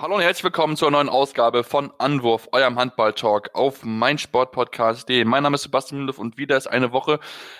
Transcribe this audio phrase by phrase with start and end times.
[0.00, 5.24] Hallo und herzlich willkommen zur neuen Ausgabe von Anwurf, eurem Handball-Talk auf meinsportpodcast.de.
[5.24, 7.18] Mein Name ist Sebastian Müller und wieder ist eine Woche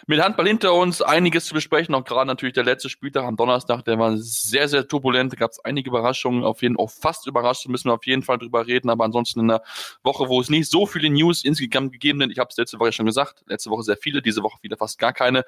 [0.08, 1.02] mit Handball hinter uns.
[1.02, 4.88] Einiges zu besprechen, auch gerade natürlich der letzte Spieltag am Donnerstag, der war sehr, sehr
[4.88, 5.34] turbulent.
[5.34, 8.38] Da gab es einige Überraschungen, auf jeden Fall fast überrascht, müssen wir auf jeden Fall
[8.38, 8.88] drüber reden.
[8.88, 9.62] Aber ansonsten in einer
[10.02, 12.92] Woche, wo es nicht so viele News insgesamt gegeben sind, ich habe es letzte Woche
[12.92, 15.44] schon gesagt, letzte Woche sehr viele, diese Woche wieder fast gar keine.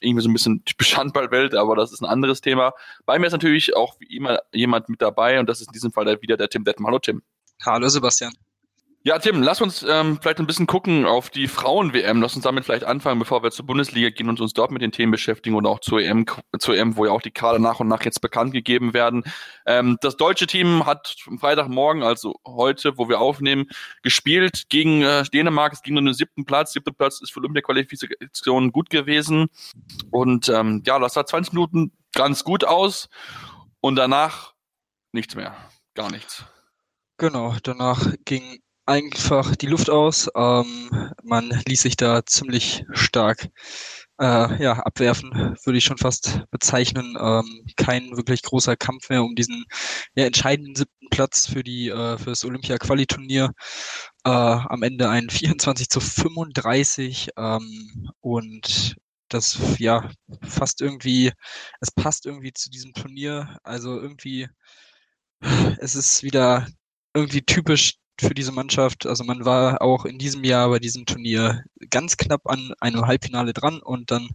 [0.00, 2.72] Irgendwie so ein bisschen typisch Handballwelt, aber das ist ein anderes Thema.
[3.04, 5.90] Bei mir ist natürlich auch wie immer jemand mit dabei und das ist in diesem
[5.90, 6.86] Fall wieder der Tim Detmer.
[6.86, 7.20] Hallo Tim.
[7.64, 8.32] Hallo Sebastian.
[9.06, 12.22] Ja, Tim, lass uns ähm, vielleicht ein bisschen gucken auf die Frauen-WM.
[12.22, 14.92] Lass uns damit vielleicht anfangen, bevor wir zur Bundesliga gehen und uns dort mit den
[14.92, 16.24] Themen beschäftigen und auch zur EM,
[16.58, 19.22] zur EM, wo ja auch die Kader nach und nach jetzt bekannt gegeben werden.
[19.66, 23.66] Ähm, das deutsche Team hat am Freitagmorgen, also heute, wo wir aufnehmen,
[24.02, 25.74] gespielt gegen äh, Dänemark.
[25.74, 26.72] Es ging um den siebten Platz.
[26.72, 29.48] Siebter Platz ist für Olympia-Qualifikation gut gewesen.
[30.12, 33.10] Und ähm, ja, das sah 20 Minuten ganz gut aus.
[33.82, 34.54] Und danach
[35.12, 35.54] nichts mehr
[35.92, 36.46] gar nichts.
[37.18, 40.28] Genau, danach ging einfach die Luft aus.
[40.36, 43.48] Ähm, man ließ sich da ziemlich stark
[44.20, 47.16] äh, ja, abwerfen, würde ich schon fast bezeichnen.
[47.20, 49.64] Ähm, kein wirklich großer Kampf mehr um diesen
[50.14, 53.52] ja, entscheidenden siebten Platz für die äh, für das Olympia-Quali-Turnier.
[54.24, 58.96] Äh, am Ende ein 24 zu 35 ähm, und
[59.28, 60.10] das ja
[60.42, 61.32] fast irgendwie,
[61.80, 63.58] es passt irgendwie zu diesem Turnier.
[63.64, 64.48] Also irgendwie
[65.78, 66.66] es ist wieder
[67.14, 69.06] irgendwie typisch für diese Mannschaft.
[69.06, 73.52] Also man war auch in diesem Jahr bei diesem Turnier ganz knapp an einem Halbfinale
[73.52, 74.30] dran und dann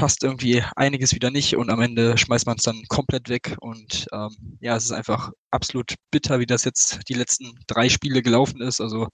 [0.00, 3.56] passt irgendwie einiges wieder nicht und am Ende schmeißt man es dann komplett weg.
[3.60, 8.22] Und ähm, ja, es ist einfach absolut bitter, wie das jetzt die letzten drei Spiele
[8.22, 8.80] gelaufen ist.
[8.80, 9.08] Also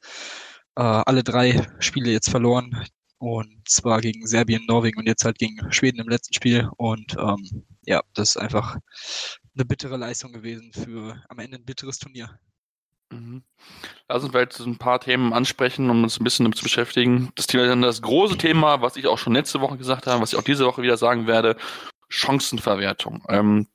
[0.77, 2.84] äh, alle drei Spiele jetzt verloren.
[3.19, 6.69] Und zwar gegen Serbien, Norwegen und jetzt halt gegen Schweden im letzten Spiel.
[6.77, 8.77] Und ähm, ja, das ist einfach
[9.57, 12.39] eine bittere Leistung gewesen für am Ende ein bitteres Turnier.
[13.11, 13.43] Mhm.
[14.09, 17.31] Lass uns vielleicht ein paar Themen ansprechen, um uns ein bisschen damit zu beschäftigen.
[17.34, 20.33] Das Thema dann das große Thema, was ich auch schon letzte Woche gesagt habe, was
[20.33, 21.56] ich auch diese Woche wieder sagen werde,
[22.09, 23.25] Chancenverwertung.
[23.28, 23.69] Ähm,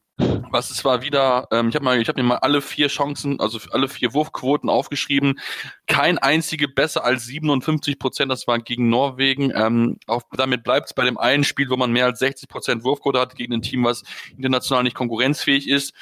[0.52, 3.88] was es war wieder, ähm, ich habe habe mir mal alle vier Chancen, also alle
[3.88, 5.40] vier Wurfquoten aufgeschrieben.
[5.88, 8.31] Kein einzige besser als 57 Prozent.
[8.31, 9.52] Das war gegen Norwegen.
[9.56, 12.84] Ähm, auch damit bleibt es bei dem einen Spiel, wo man mehr als 60 Prozent
[12.84, 14.03] Wurfquote hat gegen ein Team, was
[14.36, 15.94] international nicht konkurrenzfähig ist.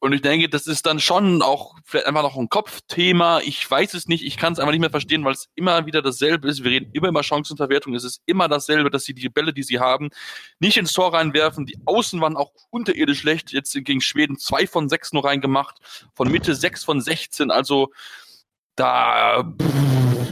[0.00, 3.40] Und ich denke, das ist dann schon auch vielleicht einfach noch ein Kopfthema.
[3.40, 4.24] Ich weiß es nicht.
[4.24, 6.62] Ich kann es einfach nicht mehr verstehen, weil es immer wieder dasselbe ist.
[6.62, 7.94] Wir reden immer über Chancenverwertung.
[7.94, 10.10] Es ist immer dasselbe, dass sie die Bälle, die sie haben,
[10.60, 11.66] nicht ins Tor reinwerfen.
[11.66, 13.50] Die Außen waren auch unterirdisch schlecht.
[13.50, 15.78] Jetzt gegen Schweden zwei von sechs nur reingemacht.
[16.14, 17.50] Von Mitte sechs von 16.
[17.50, 17.90] Also
[18.76, 19.52] da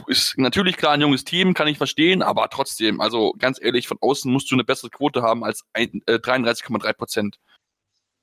[0.07, 3.99] ist natürlich klar ein junges Team, kann ich verstehen, aber trotzdem, also ganz ehrlich, von
[4.01, 7.39] außen musst du eine bessere Quote haben als äh, 33,3 Prozent.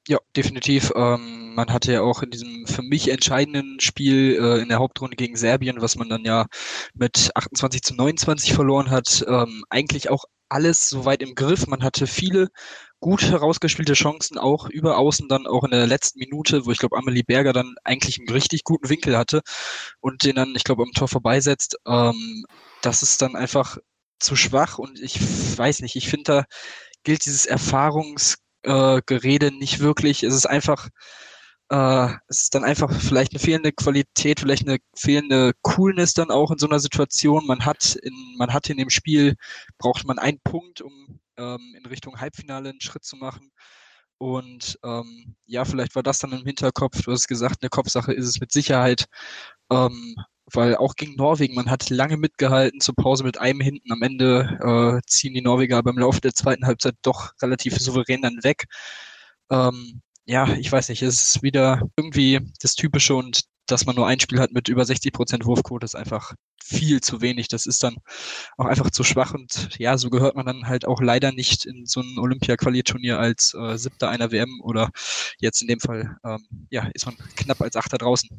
[0.07, 0.91] Ja, definitiv.
[0.95, 5.15] Ähm, man hatte ja auch in diesem für mich entscheidenden Spiel äh, in der Hauptrunde
[5.15, 6.45] gegen Serbien, was man dann ja
[6.93, 11.67] mit 28 zu 29 verloren hat, ähm, eigentlich auch alles soweit im Griff.
[11.67, 12.49] Man hatte viele
[12.99, 16.97] gut herausgespielte Chancen, auch über außen dann auch in der letzten Minute, wo ich glaube,
[16.97, 19.41] Amelie Berger dann eigentlich einen richtig guten Winkel hatte
[20.01, 21.77] und den dann, ich glaube, am Tor vorbeisetzt.
[21.87, 22.45] Ähm,
[22.81, 23.77] das ist dann einfach
[24.19, 25.19] zu schwach und ich
[25.57, 26.43] weiß nicht, ich finde, da
[27.03, 30.23] gilt dieses Erfahrungs äh, Gerede nicht wirklich.
[30.23, 30.89] Es ist einfach,
[31.69, 36.51] äh, es ist dann einfach vielleicht eine fehlende Qualität, vielleicht eine fehlende Coolness dann auch
[36.51, 37.45] in so einer Situation.
[37.47, 39.35] Man hat in, man hat in dem Spiel,
[39.77, 43.51] braucht man einen Punkt, um ähm, in Richtung Halbfinale einen Schritt zu machen.
[44.17, 47.01] Und ähm, ja, vielleicht war das dann im Hinterkopf.
[47.03, 49.05] Du hast gesagt, eine Kopfsache ist es mit Sicherheit.
[49.69, 50.15] Ähm,
[50.55, 53.91] weil auch gegen Norwegen, man hat lange mitgehalten, zur Pause mit einem hinten.
[53.91, 58.43] Am Ende äh, ziehen die Norweger beim Laufe der zweiten Halbzeit doch relativ souverän dann
[58.43, 58.65] weg.
[59.51, 64.07] Ähm, ja, ich weiß nicht, es ist wieder irgendwie das Typische und dass man nur
[64.07, 67.47] ein Spiel hat mit über 60 Prozent Wurfquote, ist einfach viel zu wenig.
[67.47, 67.97] Das ist dann
[68.57, 71.85] auch einfach zu schwach und ja, so gehört man dann halt auch leider nicht in
[71.85, 74.91] so ein Olympia-Quali-Turnier als äh, Siebter einer WM oder
[75.39, 78.29] jetzt in dem Fall, ähm, ja, ist man knapp als Achter draußen.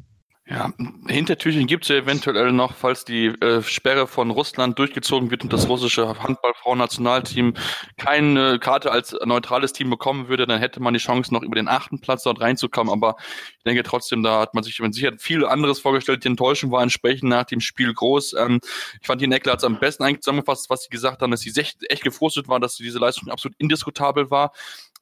[0.47, 0.71] Ja,
[1.07, 5.51] Hintertürchen gibt es ja eventuell noch, falls die äh, Sperre von Russland durchgezogen wird und
[5.51, 7.55] das russische Handballfrauennationalteam
[7.97, 11.67] keine Karte als neutrales Team bekommen würde, dann hätte man die Chance, noch über den
[11.67, 12.93] achten Platz dort reinzukommen.
[12.93, 13.15] Aber
[13.57, 16.23] ich denke trotzdem, da hat man sich Sicherheit viel anderes vorgestellt.
[16.23, 18.33] Die Enttäuschung war entsprechend nach dem Spiel groß.
[18.33, 18.59] Ähm,
[19.01, 21.39] ich fand, die Neckler hat es am besten eigentlich zusammengefasst, was sie gesagt haben, dass
[21.39, 24.51] sie echt, echt gefrustet war, dass diese Leistung absolut indiskutabel war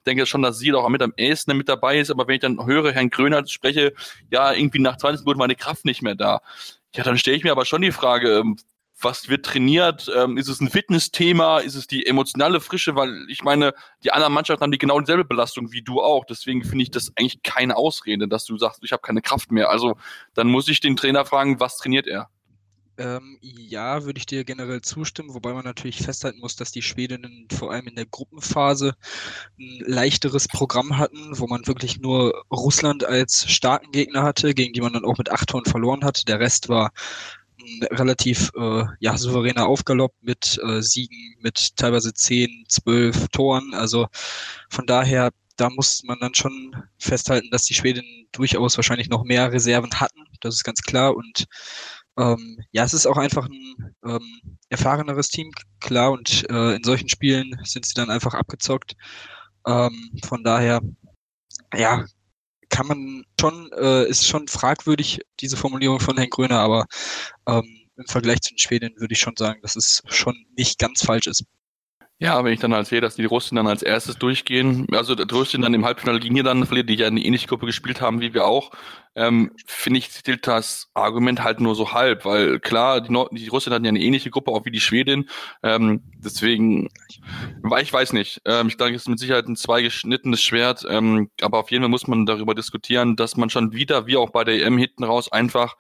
[0.03, 2.65] denke schon, dass sie auch mit am ehesten mit dabei ist, aber wenn ich dann
[2.65, 3.93] höre, Herrn Gröner spreche,
[4.31, 6.41] ja, irgendwie nach 20 Minuten meine Kraft nicht mehr da.
[6.95, 8.57] Ja, dann stelle ich mir aber schon die Frage, ähm,
[9.03, 10.09] was wird trainiert?
[10.15, 11.59] Ähm, ist es ein Fitnessthema?
[11.59, 12.95] Ist es die emotionale Frische?
[12.95, 13.73] Weil ich meine,
[14.03, 16.25] die anderen Mannschaften haben die genau dieselbe Belastung wie du auch.
[16.25, 19.69] Deswegen finde ich das eigentlich keine Ausrede, dass du sagst, ich habe keine Kraft mehr.
[19.69, 19.97] Also
[20.33, 22.29] dann muss ich den Trainer fragen, was trainiert er?
[22.97, 27.47] Ähm, ja, würde ich dir generell zustimmen, wobei man natürlich festhalten muss, dass die Schwedinnen
[27.51, 28.93] vor allem in der Gruppenphase
[29.57, 34.81] ein leichteres Programm hatten, wo man wirklich nur Russland als starken Gegner hatte, gegen die
[34.81, 36.27] man dann auch mit acht Toren verloren hat.
[36.27, 36.91] Der Rest war
[37.91, 43.73] relativ äh, ja, souveräner Aufgalopp mit äh, Siegen mit teilweise zehn, zwölf Toren.
[43.73, 44.07] Also
[44.69, 49.51] von daher, da muss man dann schon festhalten, dass die Schwedinnen durchaus wahrscheinlich noch mehr
[49.51, 50.25] Reserven hatten.
[50.41, 51.45] Das ist ganz klar und
[52.17, 57.09] ähm, ja, es ist auch einfach ein ähm, erfahreneres Team, klar, und äh, in solchen
[57.09, 58.93] Spielen sind sie dann einfach abgezockt.
[59.65, 60.81] Ähm, von daher,
[61.75, 62.05] ja,
[62.69, 66.85] kann man schon, äh, ist schon fragwürdig, diese Formulierung von Herrn Gröner, aber
[67.47, 67.63] ähm,
[67.97, 71.27] im Vergleich zu den Schweden würde ich schon sagen, dass es schon nicht ganz falsch
[71.27, 71.45] ist.
[72.19, 75.23] Ja, wenn ich dann halt sehe, dass die Russen dann als erstes durchgehen, also die
[75.33, 78.33] Russen dann im Halbfinale gegen Niederlande verliert, die ja eine ähnliche Gruppe gespielt haben wie
[78.33, 78.71] wir auch,
[79.15, 83.47] ähm, finde ich, zählt das Argument halt nur so halb, weil klar, die, Nord die
[83.49, 85.27] Russen hatten ja eine ähnliche Gruppe, auch wie die Schwedin,
[85.63, 86.87] ähm, deswegen,
[87.81, 91.59] ich weiß nicht, ähm, ich denke, es ist mit Sicherheit ein zweigeschnittenes Schwert, ähm, aber
[91.59, 94.63] auf jeden Fall muss man darüber diskutieren, dass man schon wieder, wie auch bei der
[94.65, 95.75] EM hinten raus, einfach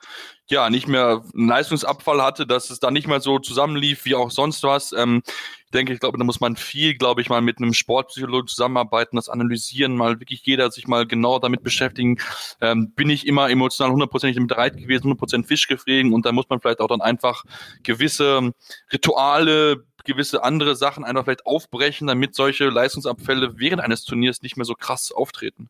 [0.49, 4.29] ja, nicht mehr einen Leistungsabfall hatte, dass es da nicht mehr so zusammenlief wie auch
[4.29, 4.91] sonst was.
[4.91, 5.23] Ähm,
[5.65, 9.15] ich denke, ich glaube, da muss man viel, glaube ich, mal mit einem Sportpsychologen zusammenarbeiten,
[9.15, 12.19] das analysieren, mal wirklich jeder sich mal genau damit beschäftigen.
[12.61, 16.59] Ähm, bin ich immer emotional hundertprozentig bereit gewesen, hundertprozentig Fisch geflogen und da muss man
[16.59, 17.45] vielleicht auch dann einfach
[17.81, 18.51] gewisse
[18.91, 24.65] Rituale, gewisse andere Sachen einfach vielleicht aufbrechen, damit solche Leistungsabfälle während eines Turniers nicht mehr
[24.65, 25.69] so krass auftreten.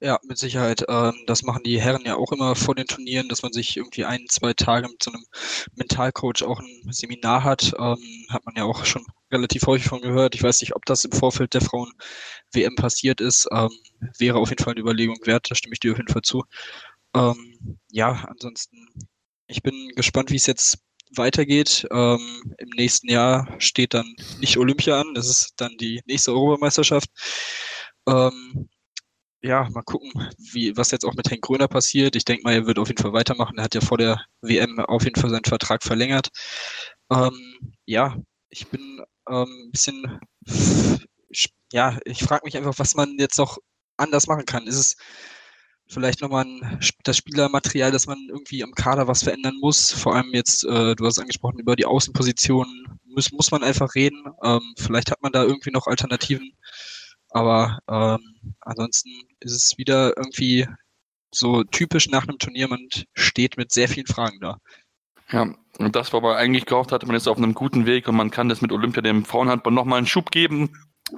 [0.00, 0.84] Ja, mit Sicherheit.
[0.88, 4.04] Ähm, das machen die Herren ja auch immer vor den Turnieren, dass man sich irgendwie
[4.04, 5.24] ein, zwei Tage mit so einem
[5.74, 7.72] Mentalcoach auch ein Seminar hat.
[7.78, 7.98] Ähm,
[8.28, 10.34] hat man ja auch schon relativ häufig von gehört.
[10.36, 13.48] Ich weiß nicht, ob das im Vorfeld der Frauen-WM passiert ist.
[13.52, 13.70] Ähm,
[14.18, 16.44] wäre auf jeden Fall eine Überlegung wert, da stimme ich dir auf jeden Fall zu.
[17.90, 18.76] Ja, ansonsten,
[19.46, 20.78] ich bin gespannt, wie es jetzt
[21.16, 21.86] weitergeht.
[21.90, 27.10] Ähm, Im nächsten Jahr steht dann nicht Olympia an, das ist dann die nächste Europameisterschaft.
[28.06, 28.68] Ähm,
[29.42, 30.10] ja, mal gucken,
[30.52, 32.16] wie, was jetzt auch mit Henk Gröner passiert.
[32.16, 33.58] Ich denke mal, er wird auf jeden Fall weitermachen.
[33.58, 36.28] Er hat ja vor der WM auf jeden Fall seinen Vertrag verlängert.
[37.10, 38.16] Ähm, ja,
[38.50, 40.20] ich bin ähm, ein bisschen,
[41.72, 43.58] ja, ich frage mich einfach, was man jetzt noch
[43.96, 44.66] anders machen kann.
[44.66, 44.96] Ist es
[45.86, 46.46] vielleicht nochmal
[47.04, 49.92] das Spielermaterial, dass man irgendwie am Kader was verändern muss?
[49.92, 54.24] Vor allem jetzt, äh, du hast angesprochen, über die Außenpositionen muss, muss man einfach reden.
[54.42, 56.52] Ähm, vielleicht hat man da irgendwie noch Alternativen.
[57.30, 60.66] Aber ähm, ansonsten ist es wieder irgendwie
[61.30, 64.58] so typisch nach einem Turnier, man steht mit sehr vielen Fragen da.
[65.30, 68.16] Ja, und das, war aber eigentlich gehofft hatte, man ist auf einem guten Weg und
[68.16, 70.70] man kann das mit Olympia dem Frauenhandball nochmal einen Schub geben.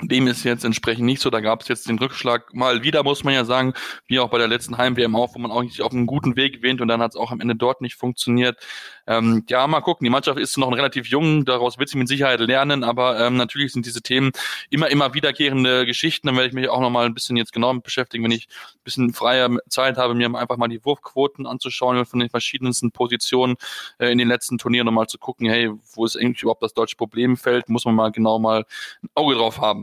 [0.03, 1.31] Dem ist jetzt entsprechend nicht so.
[1.31, 3.75] Da gab es jetzt den Rückschlag mal wieder, muss man ja sagen,
[4.07, 6.55] wie auch bei der letzten Heim-WM auch, wo man auch nicht auf einem guten Weg
[6.55, 8.59] gewinnt und dann hat es auch am Ende dort nicht funktioniert.
[9.07, 10.05] Ähm, ja, mal gucken.
[10.05, 13.73] Die Mannschaft ist noch relativ jung, daraus wird sie mit Sicherheit lernen, aber ähm, natürlich
[13.73, 14.31] sind diese Themen
[14.71, 16.29] immer, immer wiederkehrende Geschichten.
[16.29, 18.47] Dann werde ich mich auch noch mal ein bisschen jetzt genau mit beschäftigen, wenn ich
[18.49, 23.57] ein bisschen freier Zeit habe, mir einfach mal die Wurfquoten anzuschauen von den verschiedensten Positionen
[23.99, 26.75] äh, in den letzten Turnieren und mal zu gucken, hey, wo ist eigentlich überhaupt das
[26.75, 27.69] deutsche Problemfeld?
[27.69, 28.65] Muss man mal genau mal
[29.03, 29.80] ein Auge drauf haben.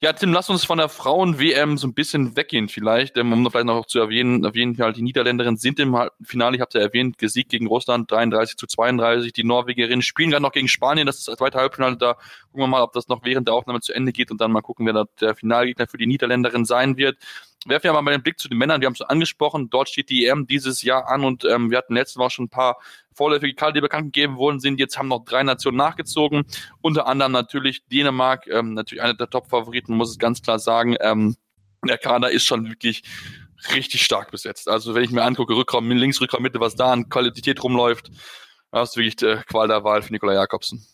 [0.00, 3.50] Ja, Tim, lass uns von der Frauen-WM so ein bisschen weggehen vielleicht, ähm, um noch
[3.50, 6.74] vielleicht noch zu erwähnen, auf jeden Fall die Niederländerinnen sind im Finale, ich habe es
[6.74, 9.32] ja erwähnt, gesiegt gegen Russland 33 zu 32.
[9.32, 12.14] Die Norwegerinnen spielen gerade noch gegen Spanien, das ist das zweite Halbfinale, da.
[12.52, 14.60] Gucken wir mal, ob das noch während der Aufnahme zu Ende geht und dann mal
[14.60, 17.18] gucken, wer der Finalgegner für die Niederländerin sein wird
[17.66, 18.80] werfen wir mal den Blick zu den Männern.
[18.80, 19.70] Wir haben es angesprochen.
[19.70, 22.50] Dort steht die EM dieses Jahr an und ähm, wir hatten letztes Mal schon ein
[22.50, 22.78] paar
[23.12, 24.78] vorläufige Kader, die bekannt gegeben worden sind.
[24.78, 26.44] Jetzt haben noch drei Nationen nachgezogen.
[26.80, 30.96] Unter anderem natürlich Dänemark, ähm, natürlich einer der Top-Favoriten, muss es ganz klar sagen.
[31.00, 31.36] Ähm,
[31.86, 33.02] der Kader ist schon wirklich
[33.74, 34.68] richtig stark besetzt.
[34.68, 38.10] Also wenn ich mir angucke, Rückraum, links, Rückraum, Mitte, was da an Qualität rumläuft,
[38.70, 40.86] das ist wirklich der Qual der Wahl für Nikola Jakobsen.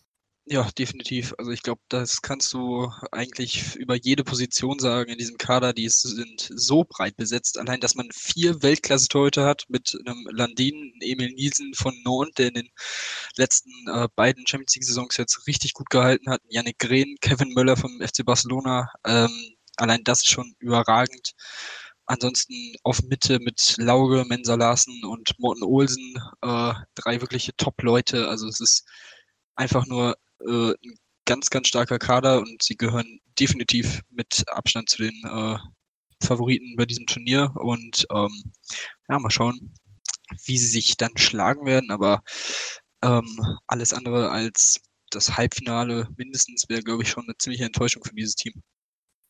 [0.47, 1.35] Ja, definitiv.
[1.39, 5.73] Also ich glaube, das kannst du eigentlich über jede Position sagen in diesem Kader.
[5.73, 7.59] Die sind so breit besetzt.
[7.59, 12.55] Allein, dass man vier Weltklasse-Torhüter hat mit einem Landin, Emil Nielsen von Nantes, der in
[12.55, 12.69] den
[13.37, 16.43] letzten äh, beiden Champions League-Saisons jetzt richtig gut gehalten hat.
[16.51, 18.91] Yannick Green, Kevin Möller vom FC Barcelona.
[19.07, 19.31] Ähm,
[19.77, 21.33] allein das ist schon überragend.
[22.05, 28.29] Ansonsten auf Mitte mit Lauge, Mensa Larsen und Morten Olsen, äh, drei wirkliche Top-Leute.
[28.29, 28.85] Also es ist
[29.57, 35.03] einfach nur äh, ein ganz, ganz starker Kader und sie gehören definitiv mit Abstand zu
[35.03, 35.59] den äh,
[36.25, 37.53] Favoriten bei diesem Turnier.
[37.57, 38.53] Und ähm,
[39.09, 39.75] ja, mal schauen,
[40.45, 41.91] wie sie sich dann schlagen werden.
[41.91, 42.23] Aber
[43.03, 48.15] ähm, alles andere als das Halbfinale mindestens wäre, glaube ich, schon eine ziemliche Enttäuschung für
[48.15, 48.63] dieses Team.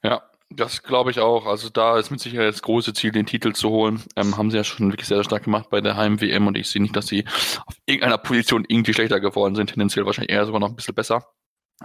[0.02, 1.46] Ja, das glaube ich auch.
[1.46, 4.02] Also da ist mit Sicherheit das große Ziel, den Titel zu holen.
[4.16, 6.68] Ähm, haben sie ja schon wirklich sehr, sehr stark gemacht bei der Heim-WM und ich
[6.68, 7.24] sehe nicht, dass sie
[7.66, 9.70] auf irgendeiner Position irgendwie schlechter geworden sind.
[9.70, 11.26] Tendenziell wahrscheinlich eher sogar noch ein bisschen besser.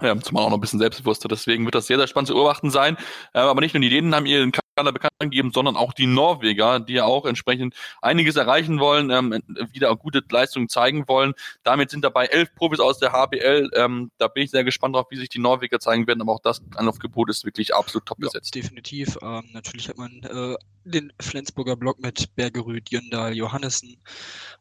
[0.00, 1.28] Ähm, zumal auch noch ein bisschen selbstbewusster.
[1.28, 2.96] Deswegen wird das sehr, sehr spannend zu beobachten sein.
[3.34, 6.80] Ähm, aber nicht nur die Dänen haben ihren Kader bekannt gegeben, sondern auch die Norweger,
[6.80, 11.34] die ja auch entsprechend einiges erreichen wollen, ähm, wieder gute Leistungen zeigen wollen.
[11.62, 13.70] Damit sind dabei elf Profis aus der HBL.
[13.74, 16.22] Ähm, da bin ich sehr gespannt drauf, wie sich die Norweger zeigen werden.
[16.22, 18.54] Aber auch das Anlaufgebot ist wirklich absolut top besetzt.
[18.54, 19.18] Ja, definitiv.
[19.22, 23.96] Ähm, natürlich hat man äh, den Flensburger Block mit Bergerud, Jöndal, Johannessen.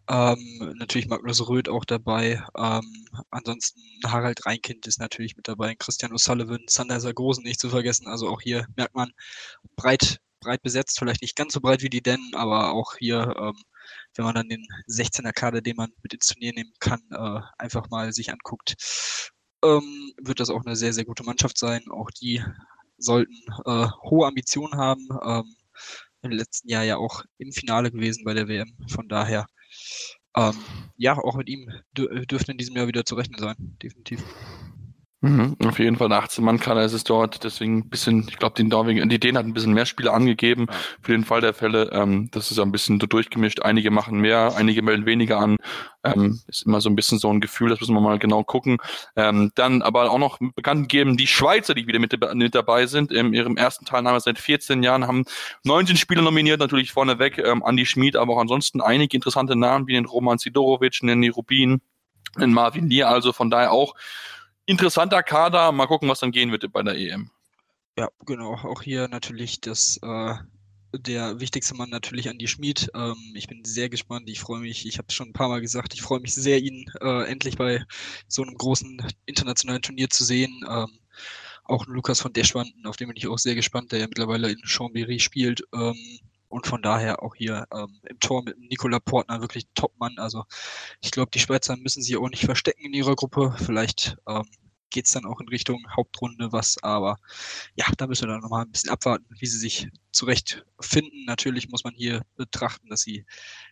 [0.09, 2.43] Ähm, natürlich Magnus Röth auch dabei.
[2.57, 5.75] Ähm, ansonsten Harald Reinkind ist natürlich mit dabei.
[5.75, 8.07] Christian O'Sullivan, Sander Sargosen nicht zu vergessen.
[8.07, 9.13] Also auch hier merkt man
[9.75, 10.08] breit,
[10.39, 10.99] breit besetzt.
[10.99, 13.55] Vielleicht nicht ganz so breit wie die Dennen, aber auch hier, ähm,
[14.15, 17.89] wenn man dann den 16er Kader, den man mit ins Turnier nehmen kann, äh, einfach
[17.89, 18.75] mal sich anguckt,
[19.63, 21.83] ähm, wird das auch eine sehr, sehr gute Mannschaft sein.
[21.91, 22.43] Auch die
[22.97, 25.07] sollten äh, hohe Ambitionen haben.
[25.23, 25.55] Ähm,
[26.21, 28.75] im letzten Jahr ja auch im Finale gewesen bei der WM.
[28.89, 29.47] Von daher
[30.35, 30.55] ähm,
[30.97, 34.23] ja, auch mit ihm dürfte in diesem Jahr wieder zu rechnen sein, definitiv.
[35.21, 38.63] Mhm, auf jeden Fall eine 18-Mann-Kader ist es dort, deswegen ein bisschen, ich glaube, die
[38.63, 40.77] Norwegen, die Dänen hat ein bisschen mehr Spieler angegeben ja.
[41.01, 41.89] für den Fall der Fälle.
[41.91, 43.61] Ähm, das ist ein bisschen durchgemischt.
[43.61, 45.57] Einige machen mehr, einige melden weniger an.
[46.05, 48.77] Ähm, ist immer so ein bisschen so ein Gefühl, das müssen wir mal genau gucken.
[49.17, 53.11] Ähm, dann aber auch noch bekannt geben, die Schweizer, die wieder mit, mit dabei sind,
[53.11, 55.25] in ihrem ersten Teilnahme seit 14 Jahren, haben
[55.65, 59.93] 19 Spieler nominiert, natürlich vorneweg ähm, Andi Schmid, aber auch ansonsten einige interessante Namen, wie
[59.93, 61.81] den Roman Sidorovic, den Rubin,
[62.39, 63.95] den Marvin Nier, also von daher auch
[64.69, 65.71] interessanter Kader.
[65.71, 67.31] Mal gucken, was dann gehen wird bei der EM.
[67.97, 68.53] Ja, genau.
[68.53, 70.35] Auch hier natürlich das äh,
[70.93, 72.89] der wichtigste Mann natürlich Andy Schmid.
[72.95, 74.29] Ähm, ich bin sehr gespannt.
[74.29, 74.85] Ich freue mich.
[74.85, 75.93] Ich habe es schon ein paar Mal gesagt.
[75.93, 77.83] Ich freue mich sehr, ihn äh, endlich bei
[78.27, 80.63] so einem großen internationalen Turnier zu sehen.
[80.69, 80.99] Ähm,
[81.63, 84.59] auch Lukas von Deschwanden, auf den bin ich auch sehr gespannt, der ja mittlerweile in
[84.63, 85.61] Chambéry spielt.
[85.73, 86.19] Ähm,
[86.49, 90.17] und von daher auch hier ähm, im Tor mit Nicola Portner wirklich Top-Mann.
[90.17, 90.43] Also
[91.01, 93.55] ich glaube, die Schweizer müssen sich auch nicht verstecken in ihrer Gruppe.
[93.57, 94.45] Vielleicht ähm,
[94.89, 97.17] geht es dann auch in Richtung Hauptrunde was, aber
[97.75, 101.25] ja, da müssen wir dann nochmal ein bisschen abwarten, wie sie sich zurechtfinden.
[101.25, 103.25] Natürlich muss man hier betrachten, dass sie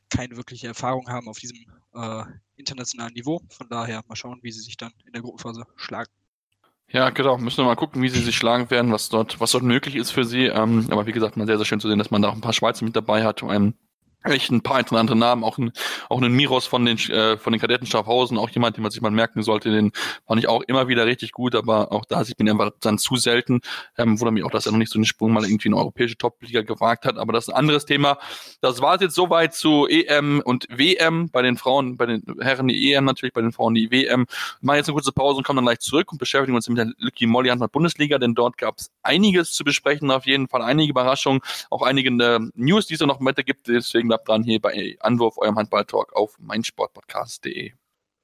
[0.10, 1.58] keine wirkliche Erfahrung haben auf diesem
[1.94, 2.24] äh,
[2.56, 3.42] internationalen Niveau.
[3.50, 6.12] Von daher mal schauen, wie sie sich dann in der Gruppenphase schlagen.
[6.90, 7.38] Ja, genau.
[7.38, 10.12] Müssen wir mal gucken, wie sie sich schlagen werden, was dort, was dort möglich ist
[10.12, 10.46] für sie.
[10.46, 12.42] Ähm, aber wie gesagt, mal sehr, sehr schön zu sehen, dass man da auch ein
[12.42, 13.44] paar Schweizer mit dabei hat.
[13.44, 13.74] Ähm,
[14.30, 15.72] echt ein paar andere Namen, auch ein,
[16.10, 19.02] auch ein Miros von den, äh, von den Kadetten Schaffhausen, auch jemand, den man sich
[19.02, 19.92] mal merken sollte, den
[20.26, 23.16] fand ich auch immer wieder richtig gut, aber auch da sieht man einfach dann zu
[23.16, 23.62] selten,
[23.98, 25.82] ähm, wundert mich auch, dass er noch nicht so einen Sprung mal irgendwie in eine
[25.82, 28.18] europäische Top-Liga gewagt hat, aber das ist ein anderes Thema.
[28.62, 32.94] Das war jetzt soweit zu EM und WM, bei den Frauen, bei den Herren die
[32.94, 34.26] EM natürlich, bei den Frauen die WM.
[34.62, 36.92] Machen jetzt eine kurze Pause und kommen dann gleich zurück und beschäftigen uns mit der
[36.98, 40.92] Lucky Molly Handball Bundesliga, denn dort gab es einiges zu besprechen, auf jeden Fall einige
[40.92, 44.98] Überraschungen, auch einige äh, News, die es noch weiter gibt, deswegen bleibt dran hier bei
[45.00, 47.74] Anwurf, eurem Handball-Talk auf meinsportpodcast.de.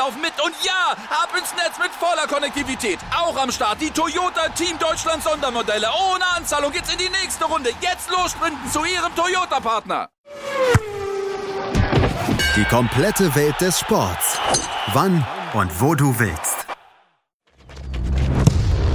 [0.00, 0.32] laufen mit.
[0.44, 2.98] Und ja, ab ins Netz mit voller Konnektivität.
[3.14, 5.88] Auch am Start die Toyota Team Deutschland Sondermodelle.
[6.12, 7.70] Ohne Anzahlung geht's in die nächste Runde.
[7.80, 10.08] Jetzt los sprinten zu Ihrem Toyota-Partner.
[12.56, 14.38] Die komplette Welt des Sports.
[14.94, 16.66] Wann und wo du willst.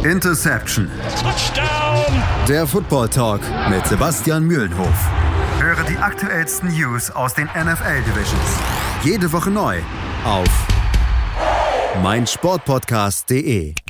[0.04, 0.92] Interception.
[1.22, 2.24] Touchdown.
[2.48, 5.10] Der Football Talk mit Sebastian Mühlenhof.
[5.60, 8.52] Hören und die aktuellsten News aus den NFL Divisions.
[9.04, 9.80] Jede Woche neu
[10.26, 10.75] auf
[12.02, 13.85] meinsportpodcast.de.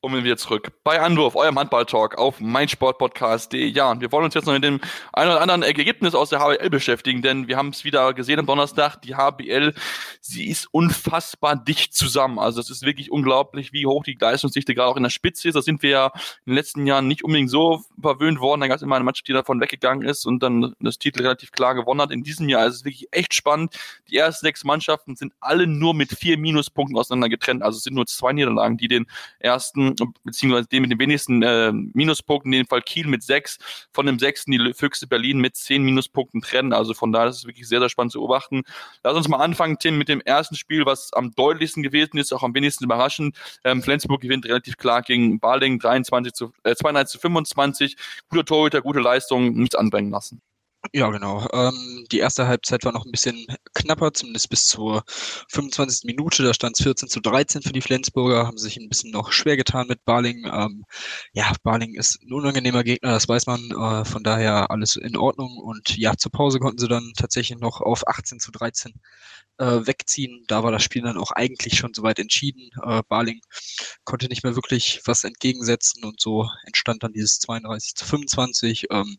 [0.00, 3.66] Und wir wieder zurück bei Anwurf, eurem Handball-Talk auf meinsportpodcast.de.
[3.66, 4.80] Ja, und wir wollen uns jetzt noch mit dem
[5.12, 8.46] ein oder anderen Ergebnis aus der HBL beschäftigen, denn wir haben es wieder gesehen am
[8.46, 9.02] Donnerstag.
[9.02, 9.74] Die HBL,
[10.20, 12.38] sie ist unfassbar dicht zusammen.
[12.38, 15.56] Also es ist wirklich unglaublich, wie hoch die Leistungsdichte gerade auch in der Spitze ist.
[15.56, 16.06] Da sind wir ja
[16.46, 18.60] in den letzten Jahren nicht unbedingt so verwöhnt worden.
[18.60, 21.50] Da gab es immer eine Mannschaft, die davon weggegangen ist und dann das Titel relativ
[21.50, 22.12] klar gewonnen hat.
[22.12, 23.74] In diesem Jahr ist es wirklich echt spannend.
[24.08, 27.64] Die ersten sechs Mannschaften sind alle nur mit vier Minuspunkten auseinander getrennt.
[27.64, 29.08] Also es sind nur zwei Niederlagen, die den
[29.40, 29.87] ersten
[30.24, 33.58] beziehungsweise den mit den wenigsten äh, Minuspunkten, in dem Fall Kiel mit sechs,
[33.92, 36.72] von dem sechsten die Füchse Berlin mit zehn Minuspunkten trennen.
[36.72, 38.62] Also von daher ist es wirklich sehr, sehr spannend zu beobachten.
[39.04, 42.42] Lass uns mal anfangen, Tim, mit dem ersten Spiel, was am deutlichsten gewesen ist, auch
[42.42, 43.36] am wenigsten überraschend.
[43.64, 47.96] Ähm, Flensburg gewinnt relativ klar gegen Baling 23 zu, äh, 32 zu 25.
[48.28, 50.42] Guter Torhüter, gute Leistung, nichts anbringen lassen.
[50.94, 51.46] Ja, genau.
[51.52, 55.02] Ähm, die erste Halbzeit war noch ein bisschen knapper, zumindest bis zur
[55.48, 56.04] 25.
[56.04, 56.44] Minute.
[56.44, 59.56] Da stand es 14 zu 13 für die Flensburger, haben sich ein bisschen noch schwer
[59.56, 60.46] getan mit Barling.
[60.46, 60.84] Ähm,
[61.32, 63.60] ja, Barling ist ein unangenehmer Gegner, das weiß man.
[63.70, 65.58] Äh, von daher alles in Ordnung.
[65.58, 68.94] Und ja, zur Pause konnten sie dann tatsächlich noch auf 18 zu 13
[69.58, 70.44] äh, wegziehen.
[70.46, 72.70] Da war das Spiel dann auch eigentlich schon soweit entschieden.
[72.84, 73.40] Äh, Barling
[74.04, 78.86] konnte nicht mehr wirklich was entgegensetzen und so entstand dann dieses 32 zu 25.
[78.90, 79.18] Ähm,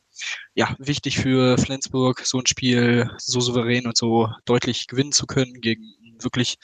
[0.54, 5.62] ja, wichtig für Flensburg, so ein Spiel so souverän und so deutlich gewinnen zu können
[5.62, 6.58] gegen wirklich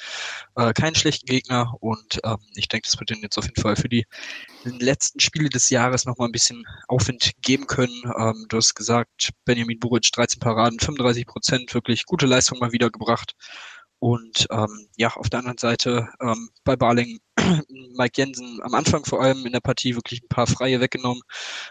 [0.56, 3.75] äh, keinen schlechten Gegner und ähm, ich denke, das wird ihnen jetzt auf jeden Fall
[3.75, 4.06] für die
[4.63, 8.01] letzten Spiele des Jahres nochmal ein bisschen Aufwind geben können.
[8.18, 12.89] Ähm, du hast gesagt, Benjamin Buric 13 Paraden, 35 Prozent, wirklich gute Leistung mal wieder
[12.89, 13.34] gebracht.
[14.05, 17.19] Und ähm, ja, auf der anderen Seite ähm, bei Barling
[17.97, 21.24] Mike Jensen am Anfang vor allem in der Partie wirklich ein paar Freie weggenommen.